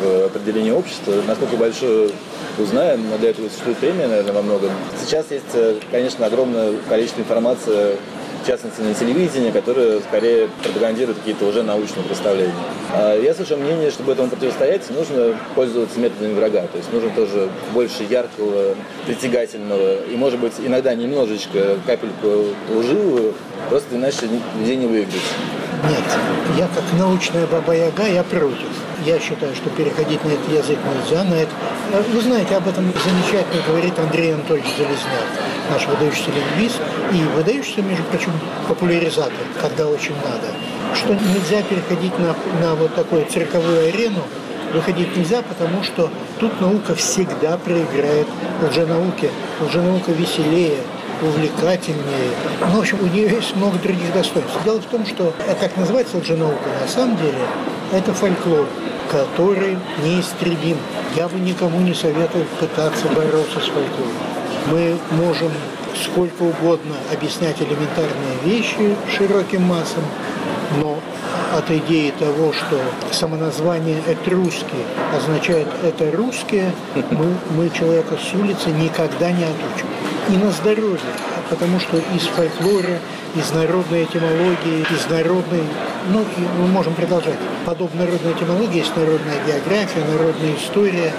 [0.00, 1.12] в определении общества.
[1.26, 2.10] Насколько большое
[2.56, 4.70] узнаем, но для этого существует премия, наверное, во многом.
[5.04, 7.96] Сейчас есть, конечно, огромное количество информации
[8.42, 12.54] в частности на телевидении, которое скорее пропагандирует какие-то уже научные представления.
[12.92, 16.62] А я слышу мнение, чтобы этому противостоять, нужно пользоваться методами врага.
[16.70, 18.76] То есть нужно тоже больше яркого,
[19.06, 23.34] притягательного и, может быть, иногда немножечко капельку лживую,
[23.68, 24.28] просто иначе
[24.58, 25.22] людей не выиграть.
[25.88, 26.04] Нет,
[26.56, 28.68] я как научная баба-яга, я против.
[29.04, 31.24] Я считаю, что переходить на этот язык нельзя.
[31.24, 31.50] На это...
[32.12, 35.26] Вы знаете, об этом замечательно говорит Андрей Анатольевич Залезняк,
[35.72, 36.80] наш выдающийся лингвист
[37.12, 38.30] и выдающийся, между прочим,
[38.68, 40.54] популяризатор, когда очень надо.
[40.94, 44.22] Что нельзя переходить на, на вот такую цирковую арену,
[44.72, 48.28] выходить нельзя, потому что тут наука всегда проиграет
[48.70, 49.30] лженауке.
[49.60, 50.78] Лженаука веселее,
[51.22, 52.30] увлекательнее.
[52.60, 54.58] Ну, в общем, у нее есть много других достоинств.
[54.64, 57.38] Дело в том, что, как называется лженаука, на самом деле,
[57.92, 58.66] это фольклор,
[59.10, 60.78] который неистребим.
[61.16, 64.12] Я бы никому не советую пытаться бороться с фольклором.
[64.66, 65.52] Мы можем
[66.04, 70.04] сколько угодно объяснять элементарные вещи широким массам,
[70.80, 70.98] но
[71.54, 76.72] от идеи того, что самоназвание «этрусский» означает «это русские»,
[77.10, 79.86] мы, мы человека с улицы никогда не отучим.
[80.28, 81.00] И на здоровье,
[81.50, 82.98] потому что из фольклора,
[83.34, 85.64] из народной этимологии, из народной,
[86.10, 87.38] ну, и мы можем продолжать.
[87.66, 91.12] Подобно народной этимологии есть народная география, народная история,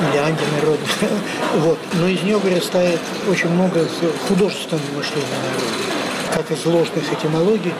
[0.00, 1.10] или антинародная.
[1.56, 1.78] Вот.
[1.94, 3.86] Но из нее вырастает очень много
[4.28, 6.34] художественного мышления народа.
[6.34, 7.74] Как из ложных этимологий,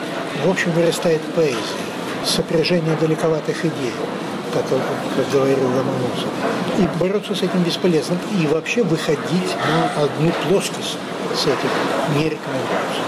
[0.45, 1.57] в общем, вырастает поэзия
[2.25, 3.93] сопряжение далековатых идей,
[4.53, 4.65] как,
[5.31, 6.29] говорил Ломоносов.
[6.77, 8.17] И бороться с этим бесполезно.
[8.39, 10.97] И вообще выходить на одну плоскость
[11.35, 11.69] с этих
[12.15, 13.01] не рекомендуется.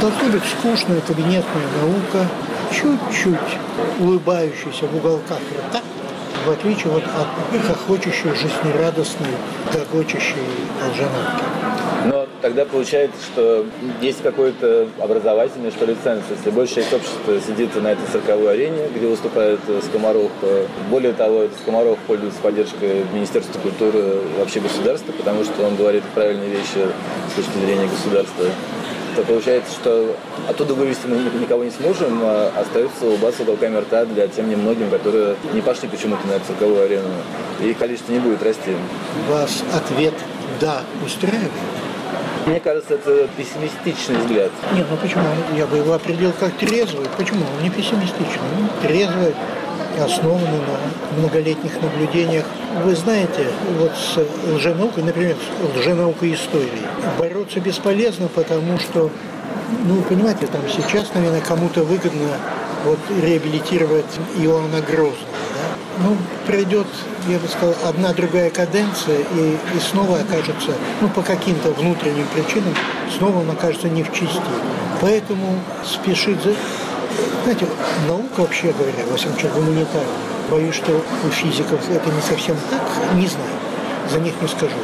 [0.00, 2.28] Должна быть скучная кабинетная наука,
[2.72, 3.58] чуть-чуть
[4.00, 5.80] улыбающаяся в уголках рта,
[6.46, 9.28] в отличие вот от хохочущей, жизнерадостной,
[9.72, 10.42] гогочущей
[10.80, 11.44] лженауки.
[12.06, 13.64] Но тогда получается, что
[14.00, 16.22] есть какой-то образовательный, что ли, ценз.
[16.28, 20.32] Если большая часть общества сидит на этой цирковой арене, где выступает Скоморох,
[20.90, 26.86] более того, Скоморох пользуется поддержкой Министерства культуры вообще государства, потому что он говорит правильные вещи
[27.30, 28.46] с точки зрения государства
[29.14, 30.16] то получается, что
[30.48, 35.36] оттуда вывести мы никого не сможем, а остается улыбаться уголками рта для тем немногим, которые
[35.52, 37.08] не пошли почему-то на цирковую арену.
[37.60, 38.74] И количество не будет расти.
[39.28, 40.14] Вас ответ
[40.60, 41.50] «да» устраивает?
[42.46, 44.50] Мне кажется, это пессимистичный взгляд.
[44.74, 45.24] Нет, ну почему?
[45.56, 47.06] Я бы его определил как трезвый.
[47.16, 47.44] Почему?
[47.56, 48.42] Он не пессимистичный.
[48.58, 49.34] Он трезвый,
[50.00, 52.44] основанный на многолетних наблюдениях.
[52.84, 53.46] Вы знаете,
[53.78, 54.18] вот с
[54.54, 56.82] лженаукой, например, с лженаукой истории,
[57.18, 59.10] бороться бесполезно, потому что,
[59.84, 62.30] ну, понимаете, там сейчас, наверное, кому-то выгодно
[62.84, 65.16] вот реабилитировать Иоанна Грозного
[66.02, 66.86] ну, придет,
[67.28, 72.74] я бы сказал, одна другая каденция, и, и снова окажется, ну, по каким-то внутренним причинам,
[73.16, 74.40] снова он окажется не в чести.
[75.00, 76.54] Поэтому спешить за...
[77.44, 77.66] Знаете,
[78.08, 80.06] наука, вообще говоря, во всяком случае, гуманитарная,
[80.50, 82.82] боюсь, что у физиков это не совсем так,
[83.14, 83.50] не знаю,
[84.10, 84.76] за них не скажу.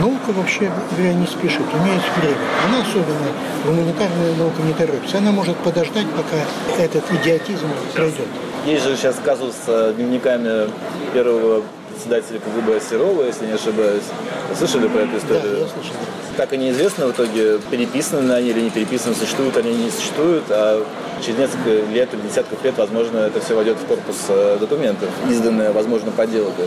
[0.00, 2.36] Наука вообще говоря не спешит, у нее есть время.
[2.66, 3.30] Она особенно,
[3.64, 5.18] гуманитарная наука не торопится.
[5.18, 8.28] Она может подождать, пока этот идиотизм пройдет.
[8.66, 10.68] Есть же сейчас казус с дневниками
[11.14, 14.04] первого председателя КГБ Серова, если не ошибаюсь.
[14.48, 15.42] Вы слышали про эту историю?
[15.42, 15.94] Да, я слышал.
[16.36, 20.44] Так и неизвестно в итоге, переписаны они или не переписаны, существуют они или не существуют,
[20.50, 20.84] а
[21.24, 25.72] через несколько лет или десятков лет, возможно, это все войдет в корпус э, документов, изданное,
[25.72, 26.62] возможно, подделка.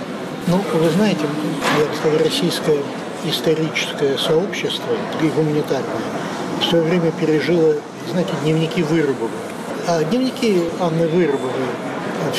[0.47, 1.21] Ну, вы знаете,
[1.79, 2.77] я бы сказал, российское
[3.25, 6.01] историческое сообщество и гуманитарное
[6.59, 7.75] в свое время пережило,
[8.11, 9.29] знаете, дневники Вырубова.
[9.85, 11.51] А дневники Анны Вырубовой,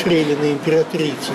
[0.03, 1.31] фрейлины императрицы,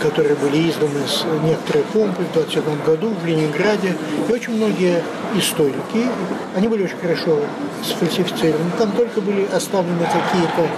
[0.00, 3.96] которые были изданы с некоторой помпой в 27 году в Ленинграде.
[4.28, 5.02] И очень многие
[5.34, 6.06] историки,
[6.54, 7.40] они были очень хорошо
[7.84, 8.70] сфальсифицированы.
[8.78, 10.68] Там только были оставлены какие-то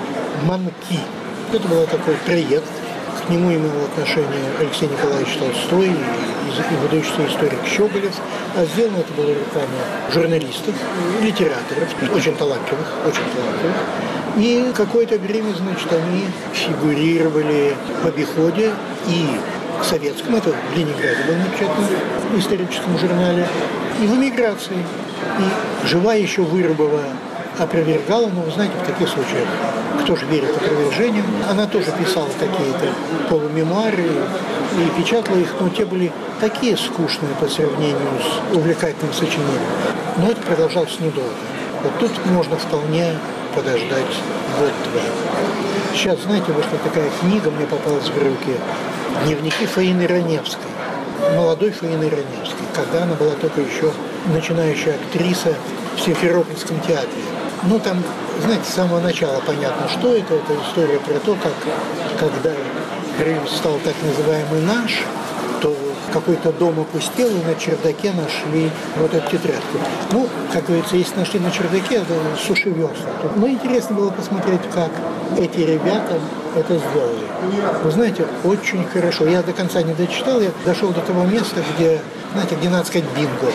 [0.46, 1.00] манки.
[1.52, 2.64] Это был такой проект.
[3.26, 8.14] К нему имел отношение Алексей Николаевич Толстой и, и выдающийся историк Щеголев.
[8.56, 9.76] А сделано это было руками
[10.10, 10.74] журналистов,
[11.20, 13.76] литераторов, очень талантливых, очень талантливых.
[14.36, 18.72] И какое-то время, значит, они фигурировали в обиходе
[19.08, 19.26] и
[19.80, 21.84] в советском, это в Ленинграде был напечатан
[22.32, 23.46] в историческом журнале,
[24.00, 24.84] и в эмиграции.
[25.38, 27.02] И жива еще Вырубова
[27.58, 29.46] опровергала, но вы знаете, в таких случаях
[30.02, 31.26] кто же верит опровержениям.
[31.48, 32.88] Она тоже писала какие-то
[33.28, 39.60] полумемуары и печатала их, но те были такие скучные по сравнению с увлекательным сочинением.
[40.16, 41.30] Но это продолжалось недолго.
[41.82, 43.14] Вот тут можно вполне
[43.54, 44.12] подождать
[44.58, 45.02] год-два.
[45.94, 48.56] Сейчас, знаете, вышла такая книга, мне попалась в руки,
[49.24, 50.70] дневники Фаины Раневской,
[51.36, 53.92] молодой Фаины Раневской, когда она была только еще
[54.26, 55.54] начинающая актриса
[55.96, 57.22] в Симферопольском театре.
[57.64, 58.02] Ну, там,
[58.42, 60.34] знаете, с самого начала понятно, что это.
[60.34, 61.52] Это история про то, как,
[62.18, 62.52] когда
[63.18, 65.02] Крым стал так называемый наш,
[66.12, 69.78] какой-то дом опустел, и на чердаке нашли вот эту тетрадку.
[70.12, 72.90] Ну, как говорится, если нашли на чердаке, это суши весла.
[73.36, 74.90] Ну, интересно было посмотреть, как
[75.38, 76.18] эти ребята
[76.56, 77.26] это сделали.
[77.82, 79.26] Вы знаете, очень хорошо.
[79.26, 82.00] Я до конца не дочитал, я дошел до того места, где,
[82.32, 83.52] знаете, где надо сказать бинго.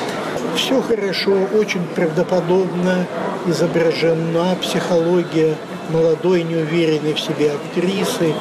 [0.56, 3.06] Все хорошо, очень правдоподобно
[3.46, 5.56] изображена психология
[5.90, 8.34] молодой, неуверенной в себе актрисы,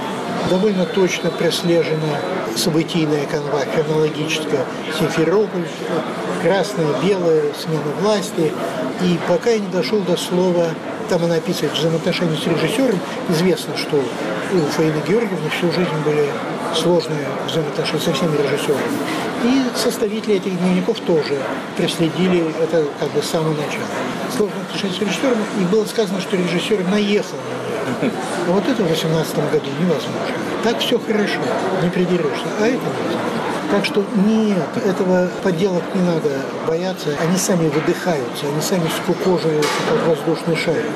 [0.49, 2.19] довольно точно прослежена
[2.57, 4.65] событийная канва, хронологическая
[4.99, 5.67] Симферополь,
[6.43, 8.53] красное, белое, смена власти.
[9.03, 10.71] И пока я не дошел до слова,
[11.09, 12.99] там она описывает взаимоотношения с режиссером,
[13.29, 16.29] известно, что у Фаины Георгиевны всю жизнь были
[16.75, 18.81] сложные взаимоотношения со всеми режиссерами.
[19.45, 21.39] И составители этих дневников тоже
[21.77, 23.85] проследили это как бы с самого начала.
[24.35, 28.13] Сложные отношения с режиссером, и было сказано, что режиссер наехал на нее.
[28.49, 30.54] А вот это в 2018 году невозможно.
[30.65, 31.41] Так все хорошо,
[31.83, 33.21] не придерешься, а это невозможно.
[33.71, 37.11] Так что нет, этого подделок не надо бояться.
[37.21, 40.87] Они сами выдыхаются, они сами скукоживаются под воздушный шарик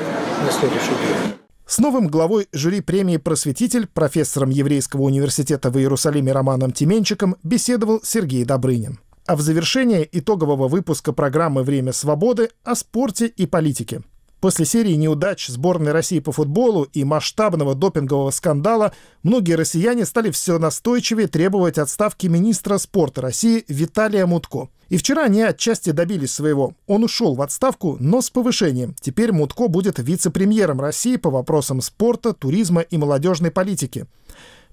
[0.43, 1.35] на следующий день.
[1.67, 8.45] С новым главой жюри премии «Просветитель», профессором Еврейского университета в Иерусалиме Романом Тименчиком беседовал Сергей
[8.45, 8.97] Добрынин.
[9.27, 14.01] А в завершение итогового выпуска программы «Время свободы» о спорте и политике.
[14.39, 20.57] После серии неудач сборной России по футболу и масштабного допингового скандала многие россияне стали все
[20.59, 24.69] настойчивее требовать отставки министра спорта России Виталия Мутко.
[24.87, 26.73] И вчера они отчасти добились своего.
[26.87, 28.95] Он ушел в отставку, но с повышением.
[28.99, 34.07] Теперь Мутко будет вице-премьером России по вопросам спорта, туризма и молодежной политики.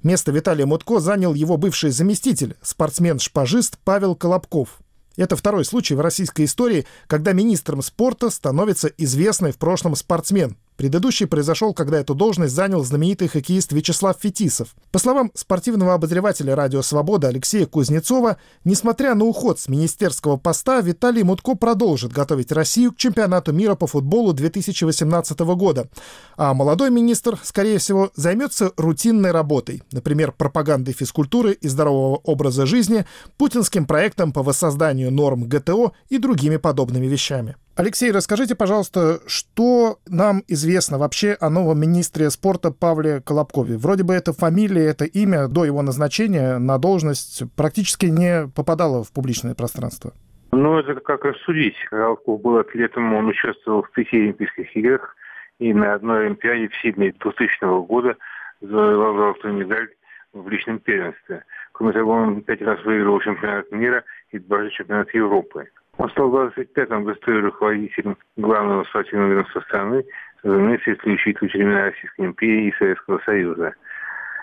[0.02, 4.78] Место Виталия Мутко занял его бывший заместитель, спортсмен-шпажист Павел Колобков.
[5.16, 10.56] Это второй случай в российской истории, когда министром спорта становится известный в прошлом спортсмен.
[10.76, 14.74] Предыдущий произошел, когда эту должность занял знаменитый хоккеист Вячеслав Фетисов.
[14.92, 21.22] По словам спортивного обозревателя «Радио Свобода» Алексея Кузнецова, несмотря на уход с министерского поста, Виталий
[21.22, 25.88] Мутко продолжит готовить Россию к чемпионату мира по футболу 2018 года.
[26.36, 33.06] А молодой министр, скорее всего, займется рутинной работой, например, пропагандой физкультуры и здорового образа жизни,
[33.38, 37.56] путинским проектом по воссозданию норм ГТО и другими подобными вещами.
[37.76, 43.76] Алексей, расскажите, пожалуйста, что нам известно вообще о новом министре спорта Павле Колобкове?
[43.76, 49.12] Вроде бы это фамилия, это имя до его назначения на должность практически не попадало в
[49.12, 50.12] публичное пространство.
[50.52, 51.76] Ну, это как рассудить.
[51.90, 55.14] Колобков был атлетом, он участвовал в пяти Олимпийских играх
[55.58, 58.16] и на одной Олимпиаде в Сиднее 2000 года
[58.62, 59.88] завоевал золотую медаль
[60.32, 61.44] в личном первенстве.
[61.72, 65.68] Кроме того, он пять раз выиграл чемпионат мира и дважды чемпионат Европы.
[65.98, 70.04] Он стал 25-м в истории руководителем главного спортивного ведомства страны,
[70.42, 73.74] разумеется, если учить времена Российской империи и Советского Союза.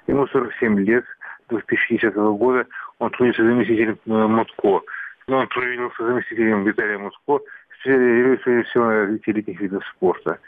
[0.08, 1.06] Ему 47 лет,
[1.50, 2.66] до 2010 года
[3.00, 4.82] он трудится заместителем э, Мутко.
[5.28, 7.40] Но он провинился заместителем Виталия Мутко,
[7.80, 10.40] специализируясь прежде всего на развитии летних видов спорта.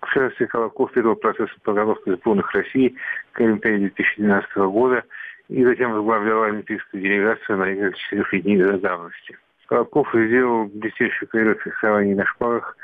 [0.00, 2.96] В частности, Колоков первого процесса подготовки сборных России
[3.32, 5.04] к Олимпиаде 2012 года
[5.48, 9.38] и затем возглавлял олимпийскую делегацию на играх четырехлетней давности.
[9.68, 12.76] Колобков сделал блестящую карьеру в фехтовании на шпагах,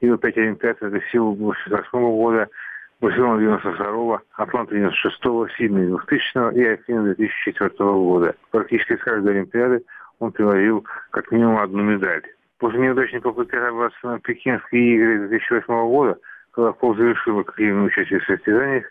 [0.00, 2.48] его пять олимпиад это силу 88 года,
[3.00, 8.34] Барселона 92 Атланта 96-го, Сидней 2000 и Афина 2004 года.
[8.50, 9.84] Практически с каждой Олимпиады
[10.18, 12.22] он привозил как минимум одну медаль.
[12.58, 16.18] После неудачной попытки отобраться на Пекинские игры 2008 года
[16.50, 18.84] Колобков завершил активное участие в состязаниях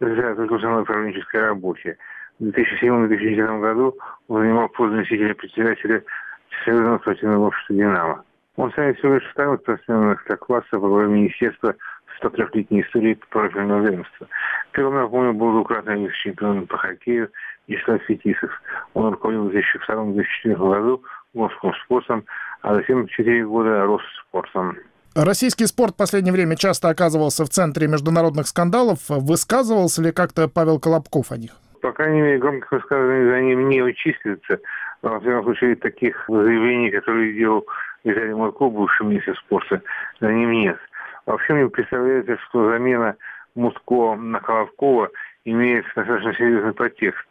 [0.00, 1.98] за на управленческой работе.
[2.38, 3.94] В 2007-2010 году
[4.28, 6.02] он занимал пост заместителя председателя
[6.62, 8.24] Всемирного спортивного общества «Динамо».
[8.56, 11.74] Он станет всего лишь вторым спортсменом класса во главе Министерства
[12.22, 14.28] 103-летней истории профильного ведомства.
[14.72, 17.30] Первым, напомню, был двукратный чемпион по хоккею
[17.66, 18.50] Вячеслав Фетисов.
[18.94, 21.02] Он руководил в 2002-2004 году
[21.32, 22.24] Московским спортом,
[22.62, 24.76] а затем 4 года Росспортом.
[25.16, 28.98] Российский спорт в последнее время часто оказывался в центре международных скандалов.
[29.08, 31.52] Высказывался ли как-то Павел Колобков о них?
[31.82, 34.58] По крайней мере, громких высказываний за ним не учислится.
[35.04, 37.66] Во всяком случае, таких заявлений, которые делал
[38.04, 39.82] Виталий Мурко, бывший министр спорта,
[40.18, 40.78] за ним нет.
[41.26, 43.14] Вообще мне представляется, что замена
[43.54, 45.10] Мутко на Колобкова
[45.44, 47.22] имеет достаточно серьезный подтекст.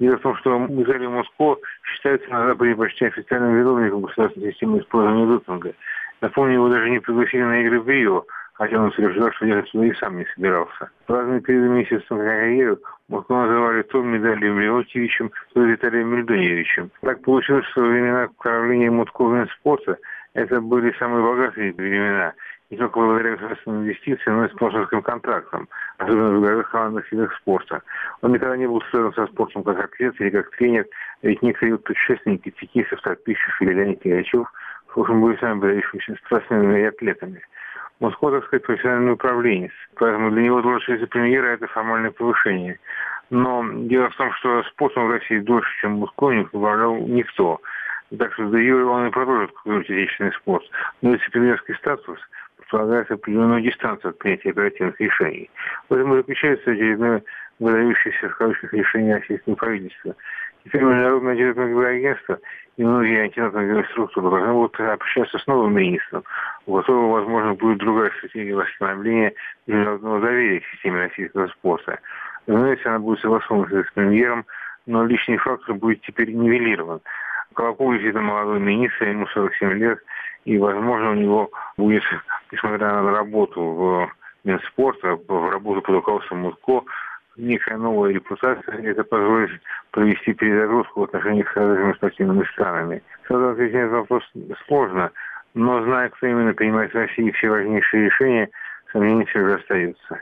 [0.00, 5.26] Дело в том, что Виталий Муско считается на Западе почти официальным виновником государственной системы использования
[5.26, 5.72] допинга.
[6.20, 8.24] Напомню, его даже не пригласили на игры в Рио,
[8.60, 10.90] хотя он утверждал, что ехать сюда и сам не собирался.
[11.08, 12.76] Разные перед месяцем карьеры
[13.08, 16.90] Муско называли то Медалием Леонтьевичем, то Виталием Мельдоньевичем.
[17.00, 19.96] Так получилось, что времена правления Мутко в спорта
[20.34, 22.34] это были самые богатые времена–
[22.70, 27.82] не только благодаря государственным инвестициям, но и спонсорским контрактам, особенно в игровых командных видах спорта.
[28.22, 30.86] Он никогда не был связан со спортом как атлет или как тренер,
[31.22, 34.46] ведь некоторые предшественники Текисов, Тарпищев или Леонид Кирячев,
[34.94, 37.42] в общем, были сами выдающимися спортсменами и атлетами.
[38.00, 38.44] Москва, так
[39.12, 39.72] управленец.
[39.96, 42.78] Поэтому для него должность вице-премьера– это формальное повышение.
[43.30, 47.60] Но дело в том, что спортом в России дольше, чем Москвой, не управлял никто.
[48.18, 50.64] Так что да он и продолжит курировать отечественный спорт.
[51.02, 52.18] Но вице-премьерский статус–
[52.70, 55.50] предполагает определенную дистанцию от принятия оперативных решений.
[55.88, 57.22] В этом заключается очередное
[57.58, 60.14] выдающееся в кавычках решение российского правительства.
[60.64, 62.38] Теперь Международное антидопинговое агентство
[62.80, 66.24] и многие антидопинговые структуры должны будут общаться с новым министром,
[66.64, 69.34] у которого, возможно, будет другая стратегия восстановления
[69.66, 71.98] международного доверия к системе российского спорта.
[72.46, 74.46] Разумеется, она будет согласована с премьером,
[74.86, 77.02] но личный фактор будет теперь нивелирован.
[77.52, 79.98] Колокол действительно молодой министр, ему 47 лет,
[80.46, 82.02] и, возможно, у него будет,
[82.50, 84.10] несмотря на работу в
[84.44, 86.84] Минспорта, в работу под руководством Мутко,
[87.36, 89.50] некая новая репутация, это позволит
[89.90, 93.02] провести перезагрузку в отношениях с разными спортивными странами.
[93.26, 94.22] Сразу ответить на вопрос
[94.66, 95.10] сложно,
[95.54, 98.48] но зная, кто именно принимает в России все важнейшие решения,
[98.92, 100.18] сомнений все же остаются.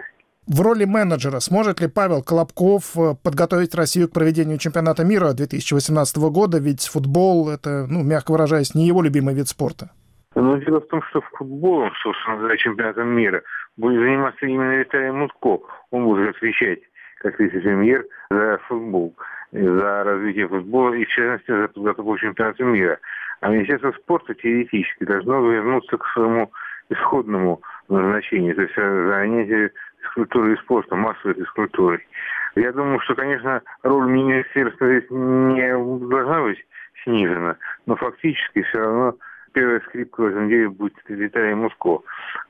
[0.47, 6.17] В роли менеджера сможет ли Павел Колобков э, подготовить Россию к проведению чемпионата мира 2018
[6.33, 6.59] года?
[6.59, 9.91] Ведь футбол— это, ну, мягко выражаясь, не его любимый вид спорта.
[10.35, 13.43] Но дело в том, что футболом, собственно говоря, чемпионатом мира
[13.77, 15.59] будет заниматься именно Виталий Мутко.
[15.91, 16.81] Он будет отвечать
[17.19, 19.15] как вице-премьер за футбол,
[19.53, 22.99] за развитие футбола и, в частности, за подготовку к чемпионату мира.
[23.41, 26.51] А Министерство спорта теоретически должно вернуться к своему
[26.91, 32.07] исходному назначению, то есть занятие физкультурой и спортом, массовой физкультурой.
[32.57, 36.59] Я думаю, что, конечно, роль министерства здесь не должна быть
[37.05, 37.57] снижена,
[37.87, 39.15] но фактически все равно
[39.53, 42.01] первая скрипка в этом деле будет Виталий Муско.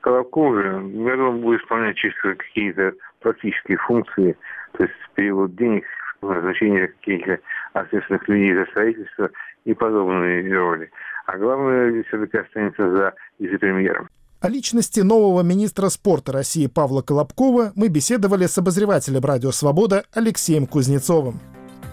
[0.01, 4.37] Колобков же, я думаю, будет исполнять чисто какие-то практические функции,
[4.73, 5.83] то есть перевод денег,
[6.21, 7.39] назначение каких-то
[7.73, 9.29] ответственных людей за строительство
[9.65, 10.89] и подобные роли.
[11.25, 14.09] А главное, все-таки останется за вице-премьером.
[14.41, 20.65] О личности нового министра спорта России Павла Колобкова мы беседовали с обозревателем «Радио Свобода» Алексеем
[20.65, 21.41] Кузнецовым.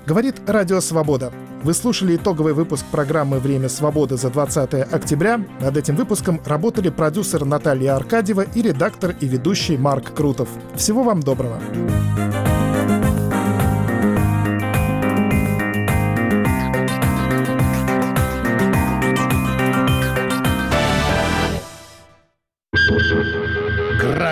[0.06, 1.32] Говорит Радио Свобода.
[1.64, 5.40] Вы слушали итоговый выпуск программы «Время свободы» за 20 октября.
[5.60, 10.48] Над этим выпуском работали продюсер Наталья Аркадьева и редактор и ведущий Марк Крутов.
[10.76, 11.58] Всего вам доброго.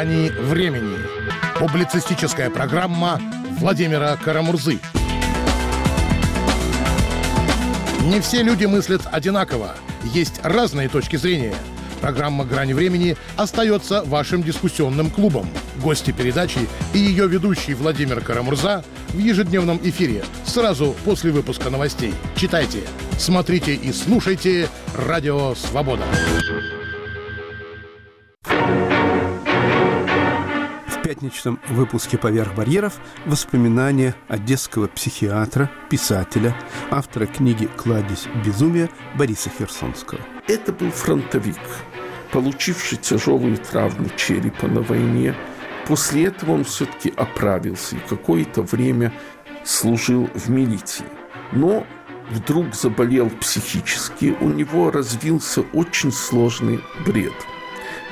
[0.04, 0.98] «Грани времени».
[1.58, 3.18] Публицистическая программа
[3.58, 4.78] Владимира Карамурзы.
[8.02, 9.74] Не все люди мыслят одинаково.
[10.12, 11.54] Есть разные точки зрения.
[12.02, 15.48] Программа «Грани времени» остается вашим дискуссионным клубом.
[15.76, 22.12] Гости передачи и ее ведущий Владимир Карамурза в ежедневном эфире сразу после выпуска новостей.
[22.36, 22.80] Читайте,
[23.16, 26.04] смотрите и слушайте «Радио Свобода».
[31.24, 36.54] Пятничном выпуске «Поверх барьеров» воспоминания одесского психиатра, писателя,
[36.90, 40.20] автора книги «Кладезь безумия» Бориса Херсонского.
[40.48, 41.56] Это был фронтовик,
[42.30, 45.34] получивший тяжелую травму черепа на войне.
[45.86, 49.12] После этого он все-таки оправился и какое-то время
[49.64, 51.06] служил в милиции.
[51.52, 51.86] Но
[52.30, 57.34] вдруг заболел психически, у него развился очень сложный бред.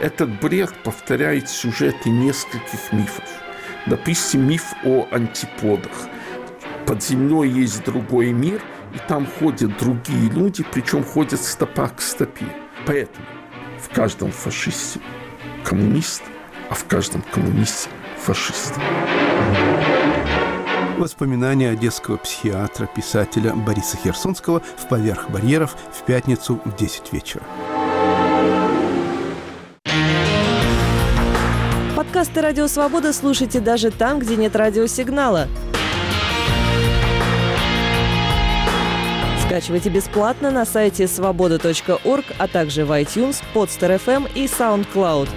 [0.02, 3.24] Этот бред повторяет сюжеты нескольких мифов.
[3.86, 5.92] Допустим, миф о антиподах.
[6.86, 8.60] Под землей есть другой мир,
[8.92, 12.46] и там ходят другие люди, причем ходят стопа к стопе.
[12.84, 13.24] Поэтому
[13.80, 14.98] в каждом фашисте
[15.62, 16.24] коммунист,
[16.68, 17.88] а в каждом коммунисте
[18.18, 18.74] фашист.
[20.98, 27.44] Воспоминания одесского психиатра, писателя Бориса Херсонского в «Поверх барьеров» в пятницу в 10 вечера.
[32.22, 35.48] Подкасты «Радио Свобода» слушайте даже там, где нет радиосигнала.
[39.44, 45.28] Скачивайте бесплатно на сайте свобода.орг, а также в iTunes, Podster.fm и SoundCloud.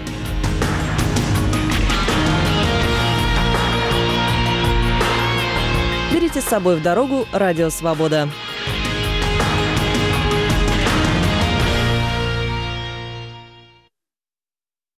[6.14, 8.30] Берите с собой в дорогу «Радио Свобода».